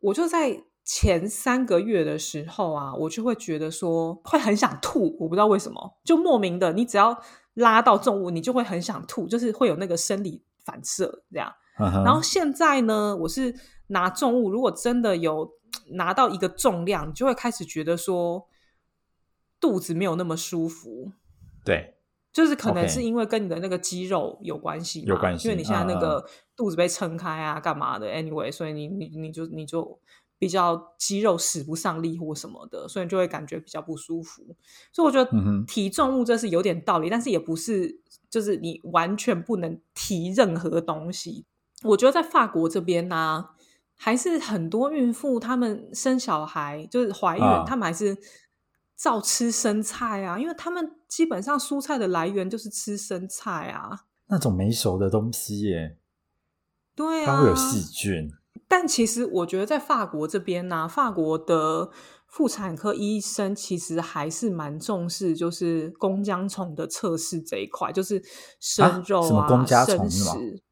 [0.00, 7.16] 我就在前三个月的时候啊，我就会觉得说会很想吐，我不知道为什么，就莫名的，你只要
[7.54, 11.52] 拉到重物，你就会很想吐，就是会有那个生理反射这样。
[11.76, 13.54] 然后现在呢，我是
[13.88, 15.56] 拿重物，如果真的有。
[15.90, 18.48] 拿到一个重量，你就会开始觉得说
[19.60, 21.12] 肚子没有那么舒服。
[21.64, 21.95] 对，
[22.36, 26.22] 就是可能是因为跟你的那个肌肉有关系，有关系，因为你现在那个
[26.54, 29.98] 肚子被撑开啊，干嘛的？Anyway，所以你你你就你就
[30.38, 34.42] 比较肌肉使不上力或什么的，所以就会感觉比较不舒服。
[34.92, 35.30] 所以我觉得
[35.66, 41.46] 提重物这是有点道理，但是也不是就是你完全不能提任何东西。
[41.84, 43.46] 我觉得在法国这边呢。
[43.98, 48.14] 还是很多孕妇，她们生小孩就是怀孕，她们还是
[48.94, 55.98] 照吃生菜啊，因为他们基本上蔬菜的来源就是吃生菜啊，那种没熟的东西耶，
[56.94, 58.30] 对啊，它会有细菌。
[58.68, 61.90] 但其实我觉得在法国这边呢，法国的
[62.26, 68.20] 妇产科医生其实还是蛮重视，就是弓浆虫的测试这一块，就是
[68.58, 70.62] 生肉啊、生食。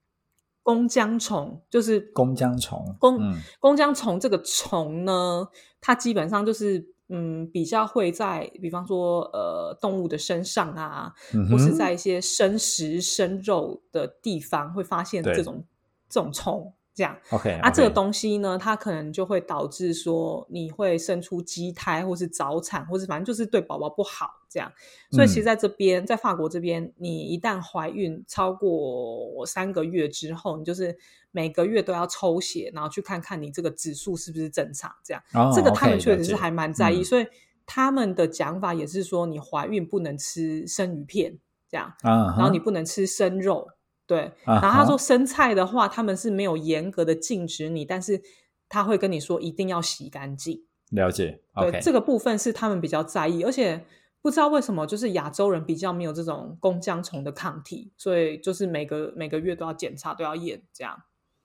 [0.65, 3.19] 弓浆虫就是弓浆虫，弓
[3.61, 5.47] 弓浆虫这个虫呢，
[5.79, 11.13] 它基本上就是嗯，比较会在，比方说呃，动物的身上啊，
[11.51, 15.65] 或是在一些生食生肉的地方会发现这种
[16.09, 16.73] 这种虫。
[16.97, 24.73] 这样，OK，啊，这个东西呢，它可能就会导致说你会生出畸胎，或是早产，或是反正就是对宝宝不好这样。
[25.11, 30.97] 所以其实在这边，在法国这边，你一旦怀孕超过三个月之后，你就是
[31.35, 34.95] 每个月都要抽血，然后去看看你这个指数是不是正常。
[35.03, 37.27] 这样，这个他们确实是还蛮在意，所以
[37.67, 41.37] 他们的讲法也是说，你怀孕不能吃生鱼片，
[41.69, 43.69] 这样，然后你不能吃生肉。
[44.07, 48.23] 对，然后他说生菜的话，他们是没有严格的禁止你，但是
[48.69, 50.65] 他会跟你说一定要洗干净。
[50.91, 53.85] 了解，对这个部分是他们比较在意，而且
[54.23, 61.03] 不知道为什么，就是亚洲人比较没有这种弓浆虫的抗体，所以就是每个每个月都要检查，都要验这样。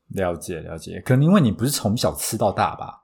[0.09, 3.03] 了解了解，可能因为你不是从小吃到大吧，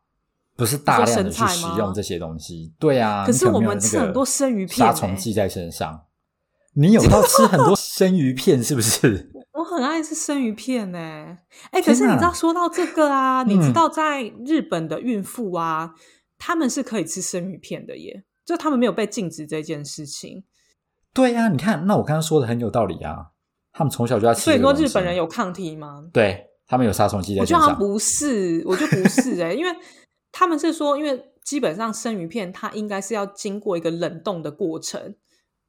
[0.55, 3.25] 不是大量的去食用这些东西，对啊。
[3.25, 6.05] 可是我们吃很多生鱼片，杀虫剂在身上，
[6.73, 9.31] 你有到吃很多生鱼片是不是？
[9.53, 10.99] 我很爱吃生鱼片呢，
[11.71, 15.93] 哎，可是你知道说到这个啊，你知道在日本的孕妇啊，
[16.37, 20.43] 他们是可以吃生鱼片的耶，就他们没有被禁止这件事情。
[21.13, 23.27] 对呀，你看，那我刚刚说的很有道理啊，
[23.71, 24.41] 他们从小就要吃。
[24.41, 26.03] 所以说日本人有抗体吗？
[26.11, 29.71] 对他们有杀虫剂在我觉得不是，我觉得不是哎， 因为
[30.31, 35.15] 他们是说，因为基本上生鱼片它应该是要经过一个冷冻的过程，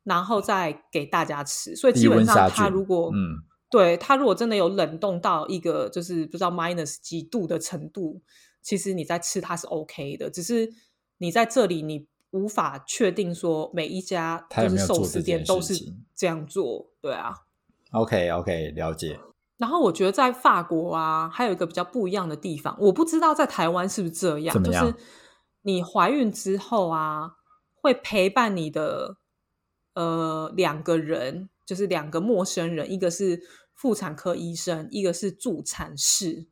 [0.04, 3.42] 然后再给大家吃，所以基本上它如果嗯。
[3.68, 8.22] 对它，如果真的有冷冻到一个就是不知道 minus 几度的程度，
[8.62, 10.30] 其实你在吃它是 OK 的。
[10.30, 10.72] 只是
[11.18, 15.74] 你在这里，你无法确定说每一家就是寿司店都是
[16.14, 16.92] 这样做。
[17.02, 17.34] 对啊
[17.90, 19.18] ，OK OK，了解。
[19.56, 24.94] 然后我觉得在法国啊，还有一个比较不一样的地方，我不知道在台湾是不是这样，就是
[25.62, 27.32] 你怀孕之后啊，
[27.74, 29.16] 会陪伴你的
[29.94, 31.48] 呃两个人。
[31.66, 33.42] 就是两个陌生人，一个是
[33.74, 36.46] 妇产科医生，一个是助产士。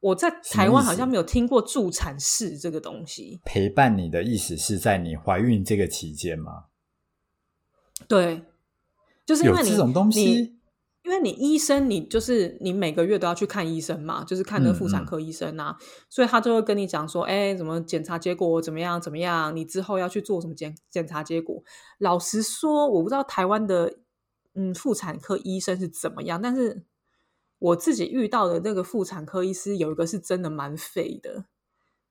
[0.00, 3.40] 我在台湾好像没有听过助产士这个东西。
[3.44, 6.64] 陪伴你的意思是在你怀孕这个期间吗？
[8.08, 8.42] 对，
[9.24, 10.58] 就是因为这种东西。
[11.10, 15.76] 因为你医生，你就是你每个月都要去看医生嘛，就是看那个妇产科医生啊，
[16.08, 21.64] 所以他就会跟你讲说，哎，怎么检查结果怎么样怎么样，你之后要去做什么检检查结果。
[21.98, 23.98] 老实说，我不知道台湾的
[24.54, 26.84] 嗯妇产科医生是怎么样，但是
[27.58, 31.46] 我自己遇到的那个妇产科医师有一个是真的蛮废的。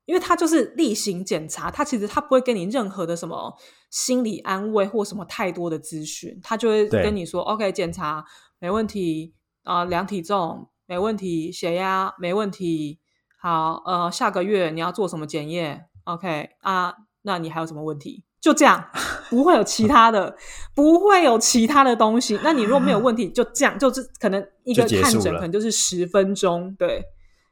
[0.06, 3.56] 因为他就是例行检查，他其实他不会给你任何的什么
[3.92, 8.26] 心理安慰或什么太多的资讯，他就会跟你说：“OK，检查
[8.60, 13.00] 没问题啊，量体重没问题，血压没问题，
[13.40, 18.24] 好，呃，下个月你要做什么检验？OK 啊，那你还有什么问题？
[18.40, 18.90] 就这样，
[19.30, 20.36] 不会有其他的，
[20.74, 22.40] 不会有其他的东西。
[22.44, 27.04] 那你如果没有问题，就这样，就是可能一个看诊可能就是十分钟，对，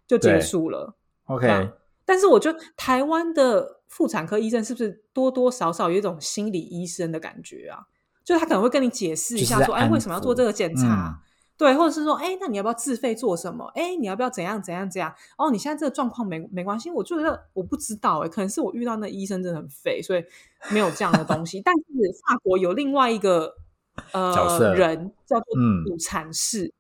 [0.08, 0.96] 就结束了。
[1.26, 1.70] OK。
[2.06, 7.80] 但是我觉得台湾的妇产科医生是不是多多少少有一种心理医生的感觉啊？
[8.28, 11.18] 就他可能会跟你解释一下，说：“哎，为什么要做这个检查？
[11.56, 13.64] 对，或者是说，哎，那你要不要自费做什么？
[13.74, 15.16] 哎，你要不要怎样怎样怎样？
[15.38, 20.26] 哦，你现在这个状况没没关系，我觉得我不知道，哎，可能是我遇到那医生真的很废，所以
[20.72, 21.62] 没有这样的东西。
[21.64, 21.82] 但是
[22.28, 23.54] 法国有另外一个
[24.12, 25.46] 呃人叫做
[25.86, 26.74] 助产士，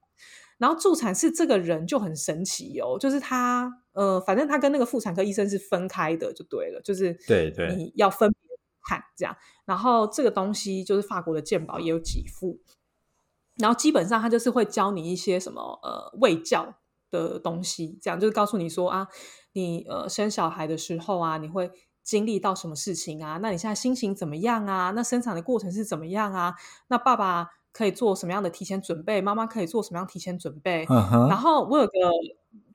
[0.58, 8.47] 然后助产士这个人就很神奇哦，就是他呃，反正他跟那个妇产科医生是分开的，就对了，就是对对，你要分别
[8.88, 9.36] 看这样。
[9.66, 12.60] 然后这个东西就是法国的鉴宝也有几副。
[13.58, 16.76] 然后基本上他就是会教你一些什么呃喂教
[17.10, 19.08] 的东西，这样就是告诉你说啊，
[19.54, 21.72] 你呃生小孩的时候啊，你会
[22.04, 23.40] 经历到什么事情啊？
[23.42, 24.92] 那你现在心情怎么样啊？
[24.92, 26.54] 那生产的过程是怎么样啊？
[26.88, 29.22] 那爸爸可以做什么样的提前准备？
[29.22, 30.86] 妈妈可以做什么样提前准备？
[31.28, 31.92] 然后我有个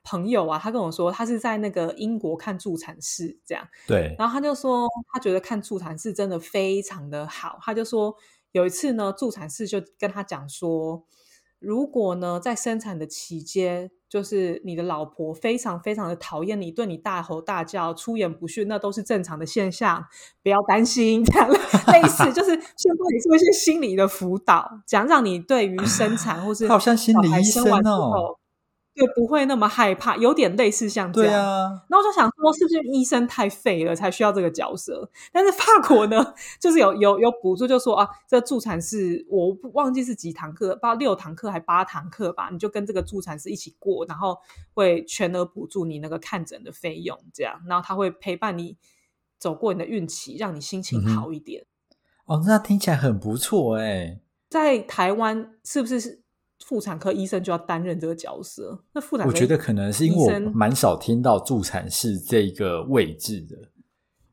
[0.03, 8.15] 朋友啊，他跟我说，他是在那个英国看助产士，这样对，然后他就说他觉得看助产士真的非常的好，他就说。
[8.53, 11.03] 有一次呢，助产士就跟他讲说，
[11.57, 20.05] 如果呢在生产的期间，就是你的老婆非常非常的讨厌你，对你大吼大叫、出言不逊，那都是正常的现象，
[20.43, 21.25] 不要担心。
[21.25, 28.37] 这样类似就是先帮你做一些心理的辅导，讲让你对于生产或是好像心理医生哦。
[28.95, 31.81] 就不会那么害怕，有点类似像这样。
[31.89, 35.09] 那我就想说，是不是医生太废了才需要这个角色？
[35.31, 44.37] 但是法国呢， 就是有有有补助，就说啊，这助产士我不忘记是几堂课，不知道六堂课还八堂课吧，你就跟这个助产士一起过，然后
[44.73, 48.77] 会全额补助你那个看诊的费用，这样，然后他会陪伴你
[49.39, 51.65] 走过你的孕期，让你心情好一点。
[52.25, 54.19] 哦，那听起来很不错哎。
[54.49, 56.22] 在台湾是不是？
[56.65, 58.79] 妇产科医生就要担任这个角色。
[58.93, 63.55] 那妇产，我觉得可能是因为我蛮少听到助产士这个位置的。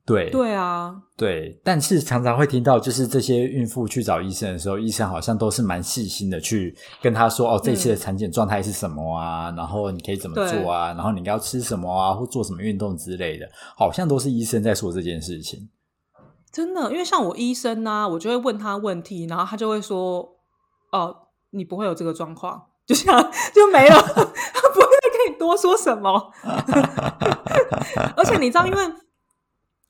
[0.07, 1.61] 对，对啊，对。
[1.63, 9.53] 但是常常会听到，就是这些孕妇去找医生的时候，医生好像都是蛮细心的去跟她说：“哦，这次的产检状态是什么啊？
[9.57, 10.89] 然后你可以怎么做啊？
[10.95, 12.13] 然后你要吃什么啊？
[12.13, 15.69] 或做什么运动之类的。”好像都是医生在说这件事情。
[16.51, 20.37] 真的，因为像我医生呢，我就会问他问题，然后他就会说
[20.91, 21.17] ：“哦。”
[21.51, 23.21] 你不会有这个状况，就像
[23.55, 26.33] 就没了， 他不会再跟你多说什么。
[28.17, 28.79] 而且你知道，因为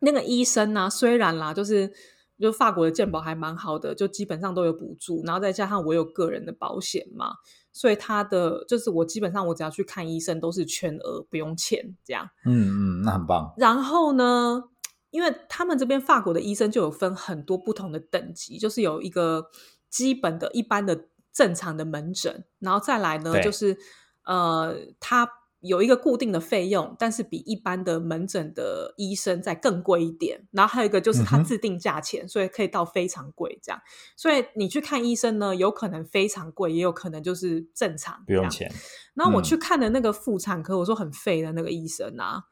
[0.01, 1.92] 那个医生呢，虽然啦，就是
[2.38, 7.35] 就法国的健保还蛮好的，就基本上都有补助，然后再加上我有个人的保险嘛，
[7.73, 12.29] 所以他的就是我基本上我只要去看医生都是全额不用钱这样。
[12.46, 13.53] 嗯嗯，那很棒。
[13.59, 14.64] 然后呢，
[15.11, 19.51] 因为他们这边法国的医生就有分很多不同的等级，就是有一个
[19.90, 21.10] 基本的一般的。
[21.33, 23.77] 正常的门诊，然后再来呢，就是
[24.25, 25.29] 呃，它
[25.61, 30.49] 有一个固定的费用，但是比一般的门诊的医生再更贵一点。
[30.51, 33.81] 然后还有一个就是它自定价钱，所以可以到非常贵这样。
[34.16, 38.73] 所以你去看医生呢，有可能非常贵，也有可能就是正常不用钱。
[39.14, 42.45] 然后我去看的那个妇产科，我说很废的那个医生啊，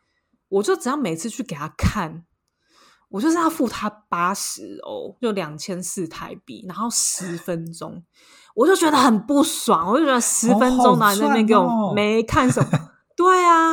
[0.49, 2.27] 我就只要每次去给他看。
[3.11, 8.05] 我就是要付他八十欧，就两千四台币，然后十分钟，
[8.59, 12.69] 我就觉得很不爽，我就觉得十分钟拿那边给我没看什么，
[13.17, 13.73] 对啊，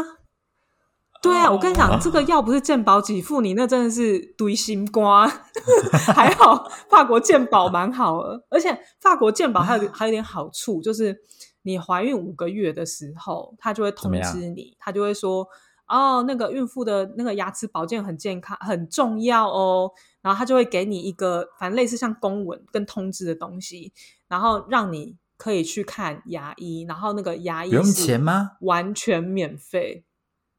[1.23, 5.27] 对啊，我跟你讲，这个要不是鉴宝给付你，那真的是堆心瓜。
[6.13, 11.17] 还好法国鉴宝蛮好的，而且法国鉴宝还有还有点好处，就是
[11.63, 15.47] 你怀孕五个月的时候，他就会通知你，他就会说。
[15.87, 19.91] 哦，那个孕妇的那个牙齿保健很健康，很重要哦。
[20.21, 23.93] 然后他就会给你一个，反正类似像公文跟通知的东西，
[24.27, 26.85] 然后让你可以去看牙医。
[26.87, 28.51] 然后那个牙医不用钱吗？
[28.61, 30.03] 完全免费，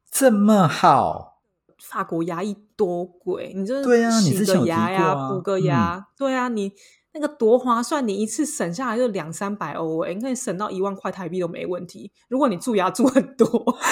[0.09, 1.41] 这么好？
[1.79, 3.53] 法国牙医多贵？
[3.55, 6.73] 你这对啊，你洗个牙呀，补个牙，对啊，你。
[7.19, 12.11] 那个多划算，你一次省下来就两三百欧诶，你可以省到一万块台币都没问题。
[12.27, 13.47] 如果你蛀牙蛀很多，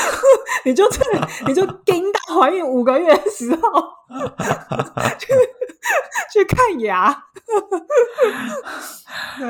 [0.63, 0.83] 你就
[1.47, 3.61] 你就盯到怀孕五个月的时候
[5.17, 5.33] 去
[6.31, 7.23] 去看牙，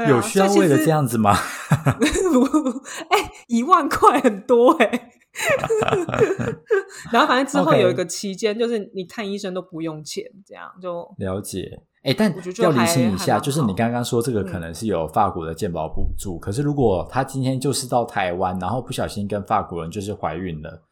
[0.08, 1.36] 有需要为了这样子吗？
[3.12, 5.12] 哎，一万块很多哎。
[7.12, 11.82] 然后反正之后有一个期间，就是你看医生都不用钱，这样就了解。
[12.06, 20.84] 哎，但要理清一下，就是你刚刚说这个可能是有法国的健保补助，可是如果他今天就是到台湾，然后不小心跟法国人就是怀孕了，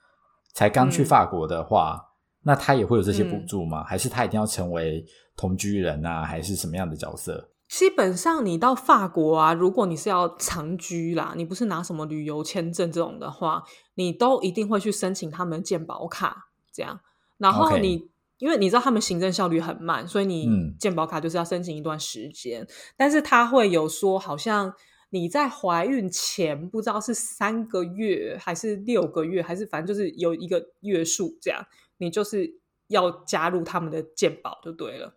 [0.55, 2.03] 才刚去法国的话，
[2.41, 3.83] 那他也会有这些补助吗？
[3.83, 5.05] 还是他一定要成为
[5.37, 6.23] 同居人啊？
[6.23, 7.47] 还是什么样的角色？
[7.69, 13.63] 基本上你到法国啊，如果你是要长居啦，你不是拿什么旅游签证这种的话，
[13.93, 16.99] 你都一定会去申请他们健保卡，这样，
[17.37, 18.11] 然后你。
[18.43, 22.67] 因为你知道他们行政效率很慢，所以你健保卡就是要申请一段时间。
[22.97, 24.73] 但是他会有说，好像
[25.11, 31.65] 你在怀孕前不知道是三个月还是六个月，还是反正就是有一个月数这样，
[31.99, 35.15] 你就是要加入他们的健保就对了。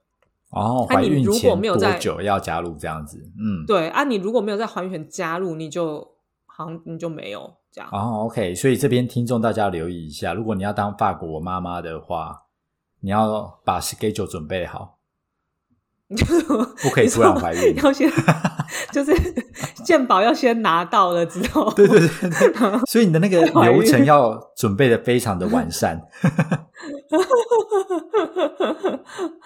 [0.50, 3.18] 哦，怀孕前多久要加入这样子？
[3.36, 5.98] 嗯，对啊，你如果没有在怀孕前加入，你就
[6.44, 7.90] 好像你就没有这样。
[7.90, 12.45] 哦，OK，所以这边听众大家留意一下，如果你要当法国妈妈的话，
[13.06, 14.98] 你要把 schedule 准备好。
[16.82, 18.10] 不可以突然怀孕， 要先
[18.92, 19.12] 就是
[19.84, 26.08] 健保要先拿到了之后，对对对， 所以你的那个流程要准备的非常的完善。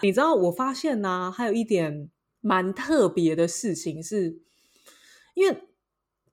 [0.00, 2.08] 你知道我发现呢，还有一点
[2.40, 4.38] 蛮特别的事情，是
[5.34, 5.64] 因为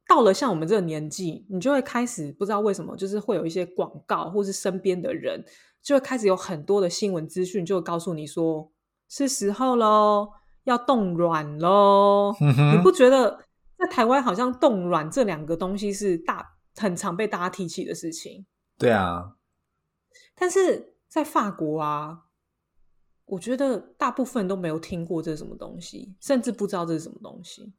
[0.08, 5.44] 到了像我们这个年纪，你就会开始不知道为什么，就是会有一些广告，或是身边的人
[5.88, 8.70] 就会开始有很多的新闻资讯，就会告诉你说。
[9.08, 10.28] 是时候喽，
[10.66, 12.36] 要冻卵喽！
[12.42, 13.40] 你不觉得
[13.78, 18.46] 在台湾好像冻卵这两个东西是大很常被大家提起的事情？
[18.78, 19.38] 对啊，
[20.36, 22.24] 但是在法国啊，
[23.28, 27.74] 我觉得大部分都没有听过这是什么东西，甚至不知道这是什么东西。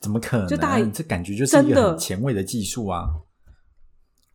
[0.00, 0.48] 怎么可能？
[0.48, 3.04] 就大这感觉就是一个很前卫的技术啊！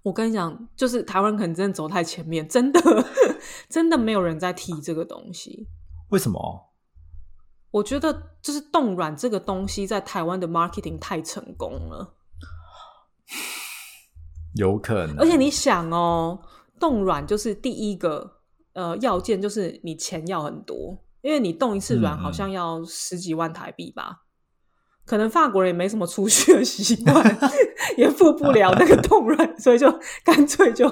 [0.03, 2.79] 我跟你讲，就是台湾可能真的走太前面，真的
[3.69, 5.67] 真的没有人在提这个东西。
[6.09, 6.69] 为什么？
[7.71, 12.15] 我觉得就是冻卵这个东西在台湾的 marketing 太成功了，
[14.55, 15.15] 有可能。
[15.19, 16.41] 而且你想哦，
[16.79, 18.39] 冻卵就是第一个
[18.73, 24.23] 呃要件，就是你钱要很多，因为你冻一次卵好像要十几万台币吧。
[25.09, 27.37] 可能法国人也没什么储蓄的习惯，
[27.97, 29.91] 也付不了那个冻卵，所以就
[30.23, 30.87] 干脆就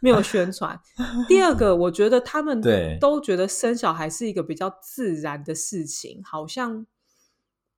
[0.00, 0.76] 没有宣传。
[1.28, 2.60] 第二个，我觉得他们
[2.98, 6.84] 都觉得生小孩是一个比较自然的事情，好像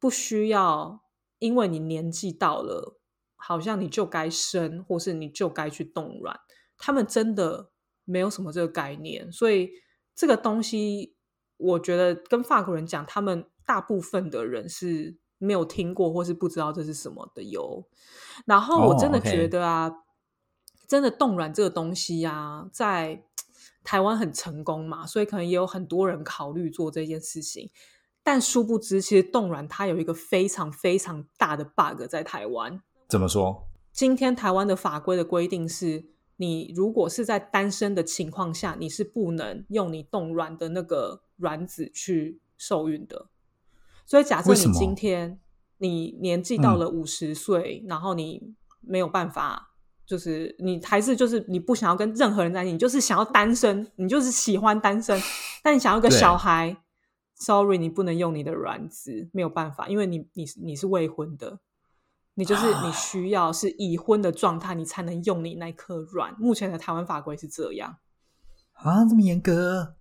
[0.01, 1.03] 不需要，
[1.39, 2.99] 因为你年纪到了，
[3.37, 6.35] 好像你就该生，或是你就该去冻卵。
[6.79, 7.69] 他们真的
[8.07, 9.69] 没有什么这个概念，所以
[10.17, 11.15] 这个东西，
[11.59, 15.21] 我觉得跟法国人讲，他们大部分的人是。
[15.45, 17.85] 没有听过或是不知道这是什么的油，
[18.47, 19.93] 然后我真的觉得啊，
[20.87, 23.25] 真的冻卵这个东西啊，在
[23.83, 27.71] 台湾很成功嘛，所以可能也有很多人考虑做这件事情。
[28.23, 32.81] 但殊不知，其实冻卵它有一个非常非常大的 bug 在台湾。
[33.09, 33.67] 怎么说？
[33.91, 43.27] 今天台湾的法规的规定是，你如果是在单身的情况下，你是不能用你冻卵的那个卵子去受孕的。
[44.05, 45.41] 所以，假设你今天
[45.79, 49.71] 你年纪到了五十岁，然后你没有办法，
[50.07, 55.19] 就是你还是就是你不想要跟任何人在一起，你就是想要单身，你就是喜欢单身，
[55.63, 56.77] 但你想要个小孩
[57.37, 61.61] ，sorry，你不能用你的卵子，没有办法，因为你你你是未婚的，
[62.35, 66.35] 你就是你需要是已婚的状态，你才能用你那颗卵。
[66.39, 67.97] 目前的台湾法规是这样
[68.75, 69.97] 啊，这么严格？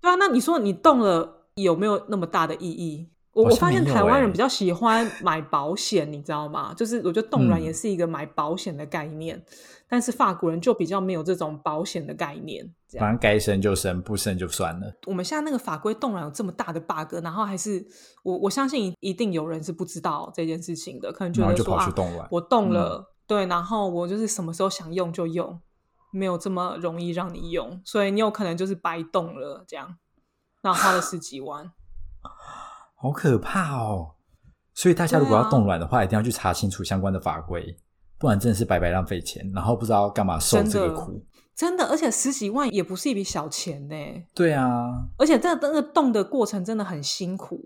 [0.00, 3.08] 对啊，那你说你动了有没有那么大的意义？
[3.36, 6.72] 我我发现台湾人比较喜欢买保险，你知道吗？
[6.74, 9.44] 就是我觉得冻卵也是一个买保险的概念，
[9.86, 12.74] 但是法国人就比较没有这种保险的概念。
[12.98, 14.90] 反正该生就生，不生就算了。
[15.06, 17.86] 我们现在那个法规冻卵有这么大的 bug，然后还是
[18.22, 21.92] 我我相信一定有人是不知道这件事情的，可能觉得说啊，
[22.30, 25.60] 我冻了，对，然后我就是什么时候想用就用，
[26.10, 29.98] 没有这么容易让你用，所以你有可能就是白冻了这样，
[30.62, 31.70] 然后花了十几万。
[33.06, 34.14] 好可怕哦！
[34.74, 37.76] 所以大家如果要冻卵的话，一定要去查清楚相关的法规，
[38.18, 41.24] 不然真的是白白浪费钱，然后不知道干嘛受这个苦。
[41.54, 43.94] 真的，而且十几万也不是一笔小钱呢。
[44.34, 47.58] 对啊，而且这那个冻的过程真的很辛苦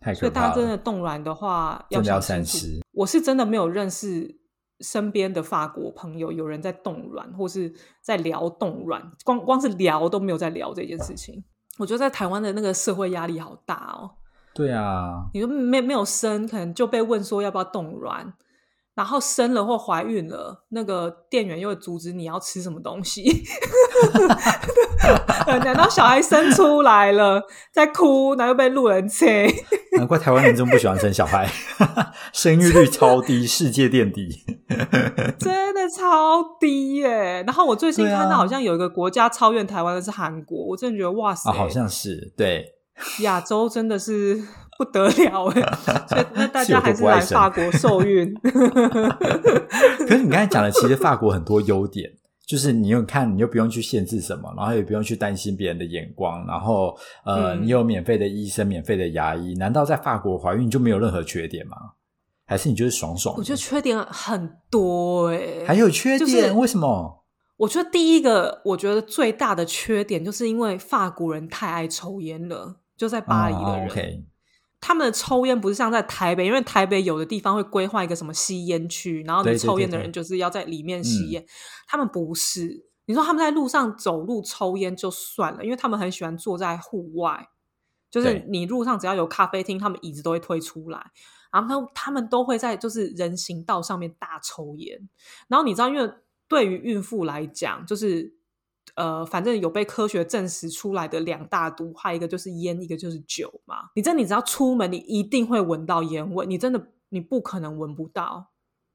[0.00, 2.80] 哎，所以大家真的冻卵的话，要要三思。
[2.92, 4.38] 我是真的没有认识
[4.80, 11.44] 身边的法国朋友有人在冻卵，或是在聊冻卵，光光是聊都没有在聊这件事情。
[11.78, 14.10] 我觉得在台湾的那个社会压力好大哦。
[14.54, 18.32] 对啊，你说没没有生，可能就被问说要不要冻卵，
[18.94, 23.42] 然后生了或怀孕了，那个店员又会阻止你要吃什么东西。
[25.46, 27.42] 难道小孩生出来了，
[27.72, 29.52] 在哭，然后又被路人催。
[29.98, 31.48] 难怪台湾人这么不喜欢生小孩，
[32.32, 34.28] 生育率超低，世界垫底，
[35.38, 37.42] 真的超低耶。
[37.46, 42.73] 然后我最近看到好像有一个国家超越台湾的是韩国，我真的觉得哇塞，好像是对。
[43.22, 44.42] 亚洲真的是
[44.78, 45.62] 不得了哎，
[46.08, 48.32] 所以那大家还是来法国受孕。
[48.42, 52.10] 可是你刚才讲的，其实法国很多优点，
[52.46, 61.76] 就是你又看，你又不用去限制什么，然后也不用去担心别人的眼光，然后呃，你有免费的医生、免费的牙医，难道在法国怀孕就没有任何缺点吗？
[62.46, 63.34] 还是你就是爽爽？
[63.38, 66.54] 我觉得缺点很多哎，还有缺点？
[66.56, 67.24] 为什么？
[67.56, 74.26] 我觉得第一个，我觉得最大的缺点就是因为法国人太爱抽烟了，就在巴黎的人，
[74.80, 81.44] 他们的抽烟不是像在台北，因为台北有的地方会规划一个什么吸烟区，然后你抽烟的人就是要在里面吸烟，
[81.86, 82.86] 他们不是。
[83.06, 87.48] 你说他们在路上走路抽烟就算了，因为他们很喜欢坐在户外，
[88.10, 91.10] 就是你路上只要有咖啡厅，他们椅子都会推出来，
[91.52, 95.08] 然后他们都会在就是人行道上面大抽烟，
[95.48, 96.10] 然后你知道因为。
[96.46, 98.34] 对于孕妇来讲，就是
[98.94, 103.76] 呃，反正有被科学证实出来的两大毒害，一个就是烟，一个就是酒嘛。
[103.94, 108.50] 你真，你只要出门，你一定会闻到烟味，你真的你不可能闻不到。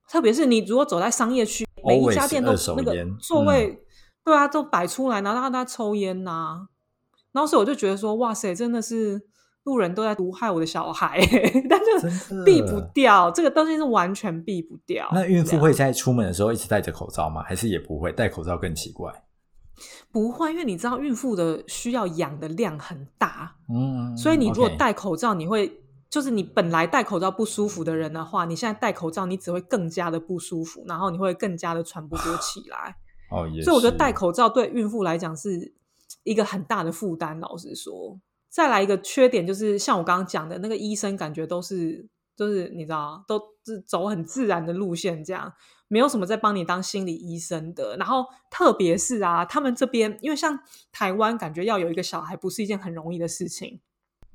[0.09, 3.81] 特别是你如果走在商业区，每一家店都那个座位，
[4.23, 6.67] 对啊，都摆出来，然后让大家抽烟呐。
[7.31, 9.27] 然后所以我就觉得说，哇塞，真的是。
[9.63, 11.19] 路人都在毒害我的小孩，
[11.69, 15.07] 但是避不掉这个东西是完全避不掉。
[15.13, 17.43] 那孕妇会在出门的时候一直戴着口罩吗？
[17.43, 19.13] 还是也不会戴口罩更奇怪？
[20.11, 32.95] 不会，因为你知道孕妇的需要氧的量很大，嗯，所以你如果戴口罩，你会就是你本来戴口罩不舒服的人的话，你现在戴口罩，你只会更加的不舒服，然后你会更加的喘不过气来。
[33.31, 35.73] 哦，所以我觉得戴口罩对孕妇来讲是
[36.23, 37.39] 一个很大的负担。
[37.39, 38.19] 老实说。
[38.51, 42.03] 再来一个缺点，就是像我刚刚讲的那个医生，感觉都是
[42.35, 45.53] 就是你知道，都是走很自然的路线，这样
[45.89, 47.97] 没有什么在帮你当心理医生的。
[47.97, 50.57] 然后特别是啊，他们这边因为像
[50.93, 53.81] 台湾，感觉要有一个小孩不是一件很容易的事情。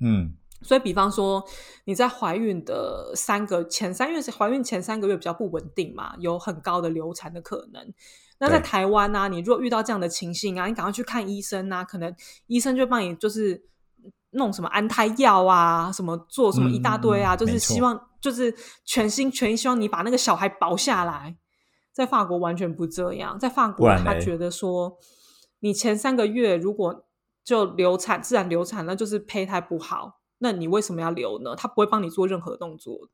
[0.00, 1.42] 嗯，所以比方说
[1.86, 7.90] 你在怀孕的三个前三月，怀孕前三个月比较不稳定嘛，有很高的流产的可能。
[8.38, 12.14] 那在台湾呢，你如果遇到这样的情形啊，你赶快去看医生啊，可能
[12.46, 13.64] 医生就帮你就是。
[14.36, 18.52] 弄什么安胎药啊，什么做什么一大堆啊，就是希望就是
[18.84, 21.36] 全心全意希望你把那个小孩保下来。
[21.94, 24.98] 在法国完全不这样，在法国他觉得说，
[25.60, 27.06] 你前三个月如果
[27.42, 31.54] 就流产自然流产，那就是胚胎不好，那你为什么要留呢？
[31.56, 33.08] 他不会帮你做任何动作，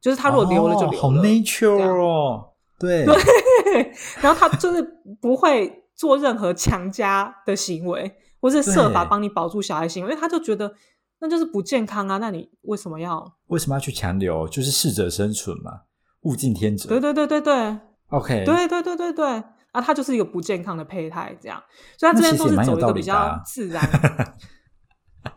[0.00, 4.82] 就是他如果留了就留了，好 nature 哦，对对，然后他就是
[5.20, 8.18] 不会做任何强加的行为。
[8.40, 10.74] 或是设法帮你保住小孩行为，因为他就觉得
[11.18, 12.18] 那就是不健康啊。
[12.18, 14.46] 那你为什么要为什么要去强留？
[14.46, 15.84] 就是适者生存嘛，
[16.24, 16.88] 物竞天择。
[16.88, 19.26] 对对对对对，OK，对对对对对，
[19.72, 21.62] 啊，他就是一个不健康的胚胎，这样，
[21.96, 23.82] 所以他这边都是走一个比较自然。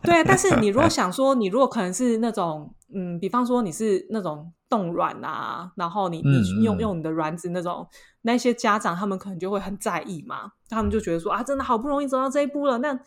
[0.02, 7.88] 对，但是你如果想说，你如果可能是那种，嗯，比方说你是那种冻卵啊，然后你你用用你的卵子那种。
[8.24, 13.00] 那些家长他们可能就会很在意嘛，他们就觉得说啊，真的好不容易走到这一步了，那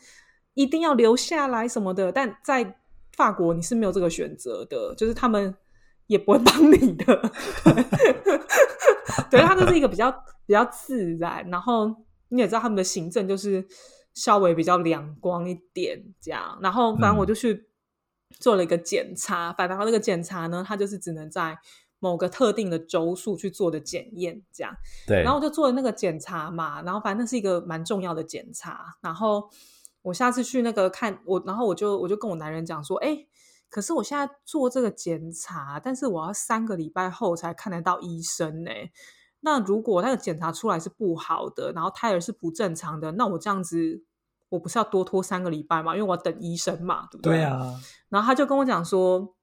[0.55, 2.11] 一定要留下来什么的。
[2.11, 2.75] 但在
[3.15, 5.53] 法国你是没有这个选择的，就是他们
[6.11, 7.31] 也不会帮你的。
[9.29, 10.11] 对，他就是一个比较
[10.45, 11.87] 比较自然，然后
[12.29, 13.65] 你也知道他们的行政就是
[14.13, 16.59] 稍微比较两光一点这样。
[16.61, 17.67] 然后反正我就去
[18.29, 21.57] 做了一个检查，反正那个检查呢，他就是只能在。
[22.03, 29.47] 某个特定的周数去做的检验，这样，对，然后我就做了那个检查嘛，然后反正那是一个蛮重要的检查，然后
[30.01, 33.15] 我下次去那个看我，然后我就我就跟我男人讲说，哎，
[33.71, 38.69] 可是我现在做这个检查，但是我要三个礼拜后才看得到医生呢。
[39.39, 44.03] 那如果那个检查出来是不好的，然后胎儿是不正常的，那我这样子
[44.49, 45.95] 我不是要多拖三个礼拜嘛？
[45.95, 47.37] 因为我要等医生嘛，对不对？
[47.37, 47.73] 对啊。
[48.09, 49.33] 然后他就跟我讲说。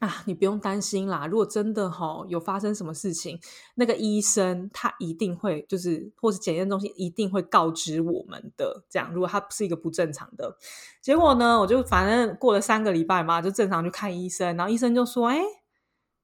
[0.00, 1.26] 啊，你不用担心啦。
[1.26, 3.38] 如果真的哈有发生什么事情，
[3.74, 8.82] 那个医生他一定会就是，或是检验中心一定会告知我们的。
[8.88, 10.56] 这样，如果他不是一个不正常的，
[11.02, 15.38] 结果呢，我就反正过了三个礼拜嘛，就正常去看医生，然后医生就说：“哎，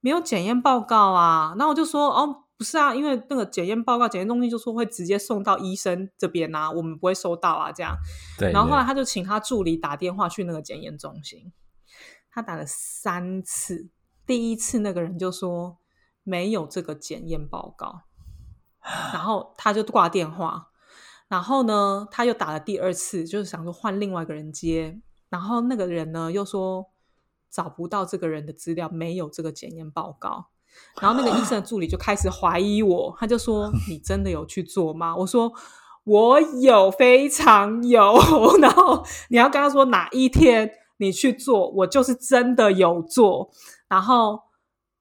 [0.00, 7.94] 没有检验报告啊。”那我就说：“哦，不是啊，因为那个检验报告，检验中心就说会直接送到医生这边啊，我们不会收到啊。”这样，
[8.38, 8.50] 对。
[8.52, 11.52] 然后后来他就请他助理打电话去那个检验中心。
[12.36, 13.88] 他打了三次，
[14.26, 15.78] 第一次那个人就说
[16.22, 18.02] 没有这个检验报告，
[19.10, 20.68] 然后他就挂电话，
[21.28, 26.90] 然后呢他又打了第二次，就是想说换另外一个人接，然后那个人呢又说
[27.48, 30.48] 找不到这个人的资料，没有这个检验报告，
[31.00, 35.16] 然后那个医生的助理就开始怀疑我，他就说 你真的有去做吗？
[35.16, 35.50] 我说
[36.04, 38.14] 我有，非常有，
[38.60, 40.70] 然后你要跟他说哪一天。
[40.98, 43.50] 你去做，我就是真的有做。
[43.88, 44.40] 然后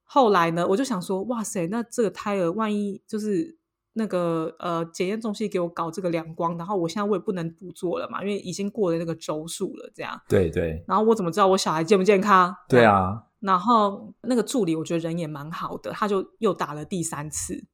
[0.04, 3.58] 后来呢，我就想说，哇塞，那这个胎儿万一就是
[3.94, 10.20] 那个呃检验中心给我搞这个亮光，然后我现在我也不能不做了嘛，因为已经过了那个周数了，这样。
[10.28, 10.84] 对对。
[10.86, 12.54] 然后我怎么知道我小孩健不健康？
[12.68, 13.22] 对啊。
[13.40, 17.66] 然后那个助理我觉得人也蛮好的，他就又打了第三次，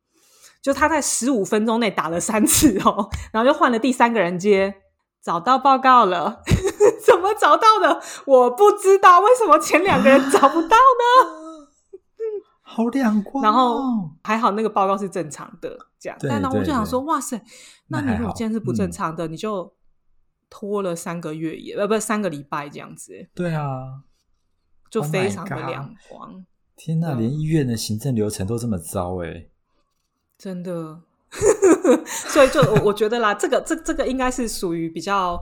[0.60, 4.74] 就他在十五分钟内打了三次哦，然后又换了第三个人接，
[5.22, 6.42] 找到报告了，
[7.12, 8.00] 怎么找到的？
[8.24, 11.68] 我不知道，为什么前两个人找不到呢？
[12.62, 13.82] 好两光，然后
[14.24, 16.16] 还好那个报告是正常的，这样。
[16.22, 17.38] 但然后我就想说，哇塞，
[17.88, 19.70] 那你如果今天是不正常的，你就
[20.48, 23.28] 拖了三个月也呃不三个礼拜这样子。
[23.34, 24.02] 对啊，
[24.90, 26.46] 就非常的两光。
[26.74, 29.48] 天哪，连医院的行政流程都这么糟哎！
[30.38, 31.02] 真的，
[32.06, 35.38] 所以就我我觉得啦，这个这这个应该是属于比较。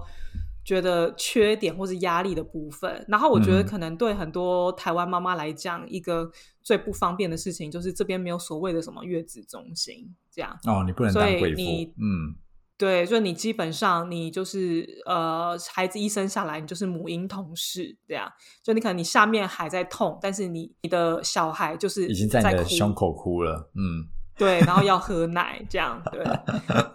[0.71, 6.31] 觉得缺点或是压力的部分，然后我觉得可能对很多台湾妈妈来讲，一个
[6.63, 10.57] 最不方便的事情就是这边没有所谓的什么月子中心这样。
[10.69, 11.61] 哦，你不能当贵妇。
[11.97, 12.37] 嗯，
[12.79, 18.31] 对，就你基本上你就是呃，孩子一生下来你就是母婴同事这样，
[18.63, 23.73] 就你可能你下面还在痛，但是你你的小孩就是已经在你的胸口哭了。
[23.75, 24.07] 嗯，
[24.39, 26.25] 对，然后要喝奶这样，对，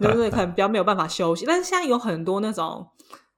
[0.00, 1.44] 就是可能比较没有办法休息。
[1.44, 2.88] 但是现在有很多那种。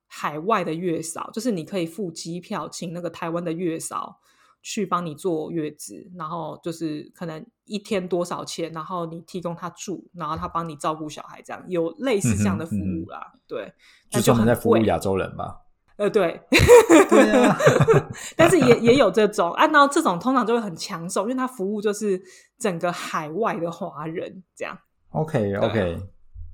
[0.09, 4.19] 海外的月嫂就是你可以付机票，请那个台湾的月嫂
[4.61, 13.33] 去帮你坐月子，然后就是可能一天多少钱，然后你提供他住，然后他帮你照顾小孩，这样有类似这样的服务啦。
[13.47, 13.73] 对，
[14.11, 15.61] 就专门在服务亚洲人吧。
[15.97, 16.41] 呃，对，
[17.11, 17.57] 对啊，
[18.37, 22.21] 但是也也有这种，按照这种通常就会很抢手，因为他服务就是
[22.59, 24.79] 整个海外的华人这样。
[25.11, 26.01] OK，OK，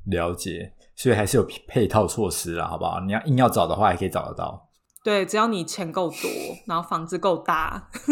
[0.05, 0.74] 了解。
[0.97, 3.01] 所以还是有配套措施啦，好不好？
[3.01, 4.69] 你要硬要找的话，还可以找得到。
[5.03, 6.31] 对，只要你钱够多，
[6.67, 7.91] 然后房子够大，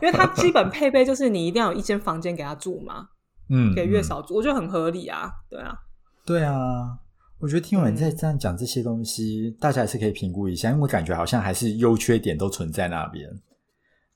[0.02, 3.08] 为它基本配备就是你一定要有一间房间给他住嘛。
[3.50, 5.30] 嗯，给月嫂住，我觉得很合理啊。
[5.48, 5.74] 对啊，
[6.26, 6.98] 对啊，
[7.40, 13.26] 我觉得听完你在这样讲这些东西，大家还是可以评估一下，因为我感觉好像还是优缺点都存在那边。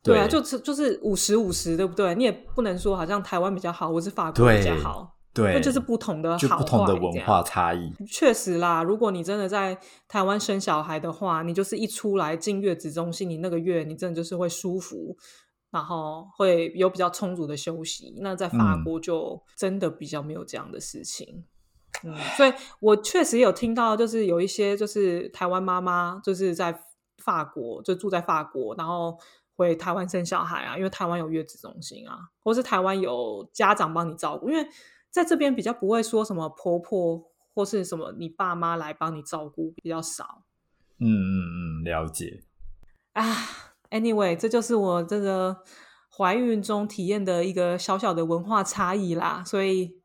[0.05, 2.15] 对啊，就是就是五十五十，对不对？
[2.15, 5.15] 你也不能说好像台湾比较好，或是法国比较好。
[5.35, 7.91] 对，那就是不同的好不同的文化差异。
[8.07, 15.17] 确实啦，如果你真的在台湾生小孩的话，你就是一出来进月子中心，你那个月你真的就是会舒服，
[15.71, 18.15] 然后会有比较充足的休息。
[18.21, 21.47] 那在法国就真的比较没有这样的事情。
[22.05, 26.79] 嗯，所以我确实有听到，就是有一些就是台湾妈妈就是在
[27.25, 29.17] 法国就住在法国，然后
[29.57, 34.63] 回台湾生小孩啊，因为台湾有月子中心啊，或是台湾有家长帮你照顾，因为。
[35.13, 40.43] 在这边比较不会说什么婆婆或是什么你爸妈来帮你照顾比较少。
[40.99, 42.45] 嗯嗯嗯，了解。
[43.13, 43.23] 啊
[43.91, 45.63] ，anyway，这就是我这个
[46.09, 49.45] 怀孕中体验的一个小小的文化差异啦。
[49.45, 50.01] 所以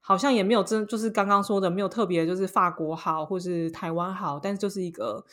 [0.00, 5.26] 好像也没有真就是刚刚说的没有特别就是法国好或是台湾好，但是就是一个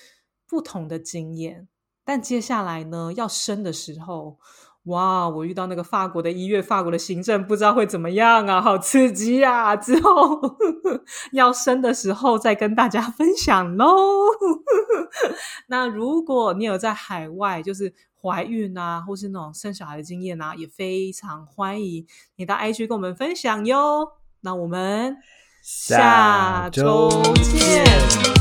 [0.45, 1.70] 不同的经验。
[2.04, 4.38] 但接下来呢，要生的时候。
[4.86, 5.30] 哇！
[5.30, 9.76] 我遇到那个法国的医院，法国的行政不知道会怎么样啊，好刺激啊！
[9.76, 10.42] 之后
[11.34, 13.86] 要生的时候再跟大家分享喽。
[15.68, 22.08] 那如果你有在海外就是怀孕啊，或是那种生小孩的经验啊，也非常欢迎
[22.38, 24.14] 你到 IG 跟我们分享哟。
[24.42, 25.18] 那我们
[25.62, 27.10] 下周
[27.44, 28.39] 见。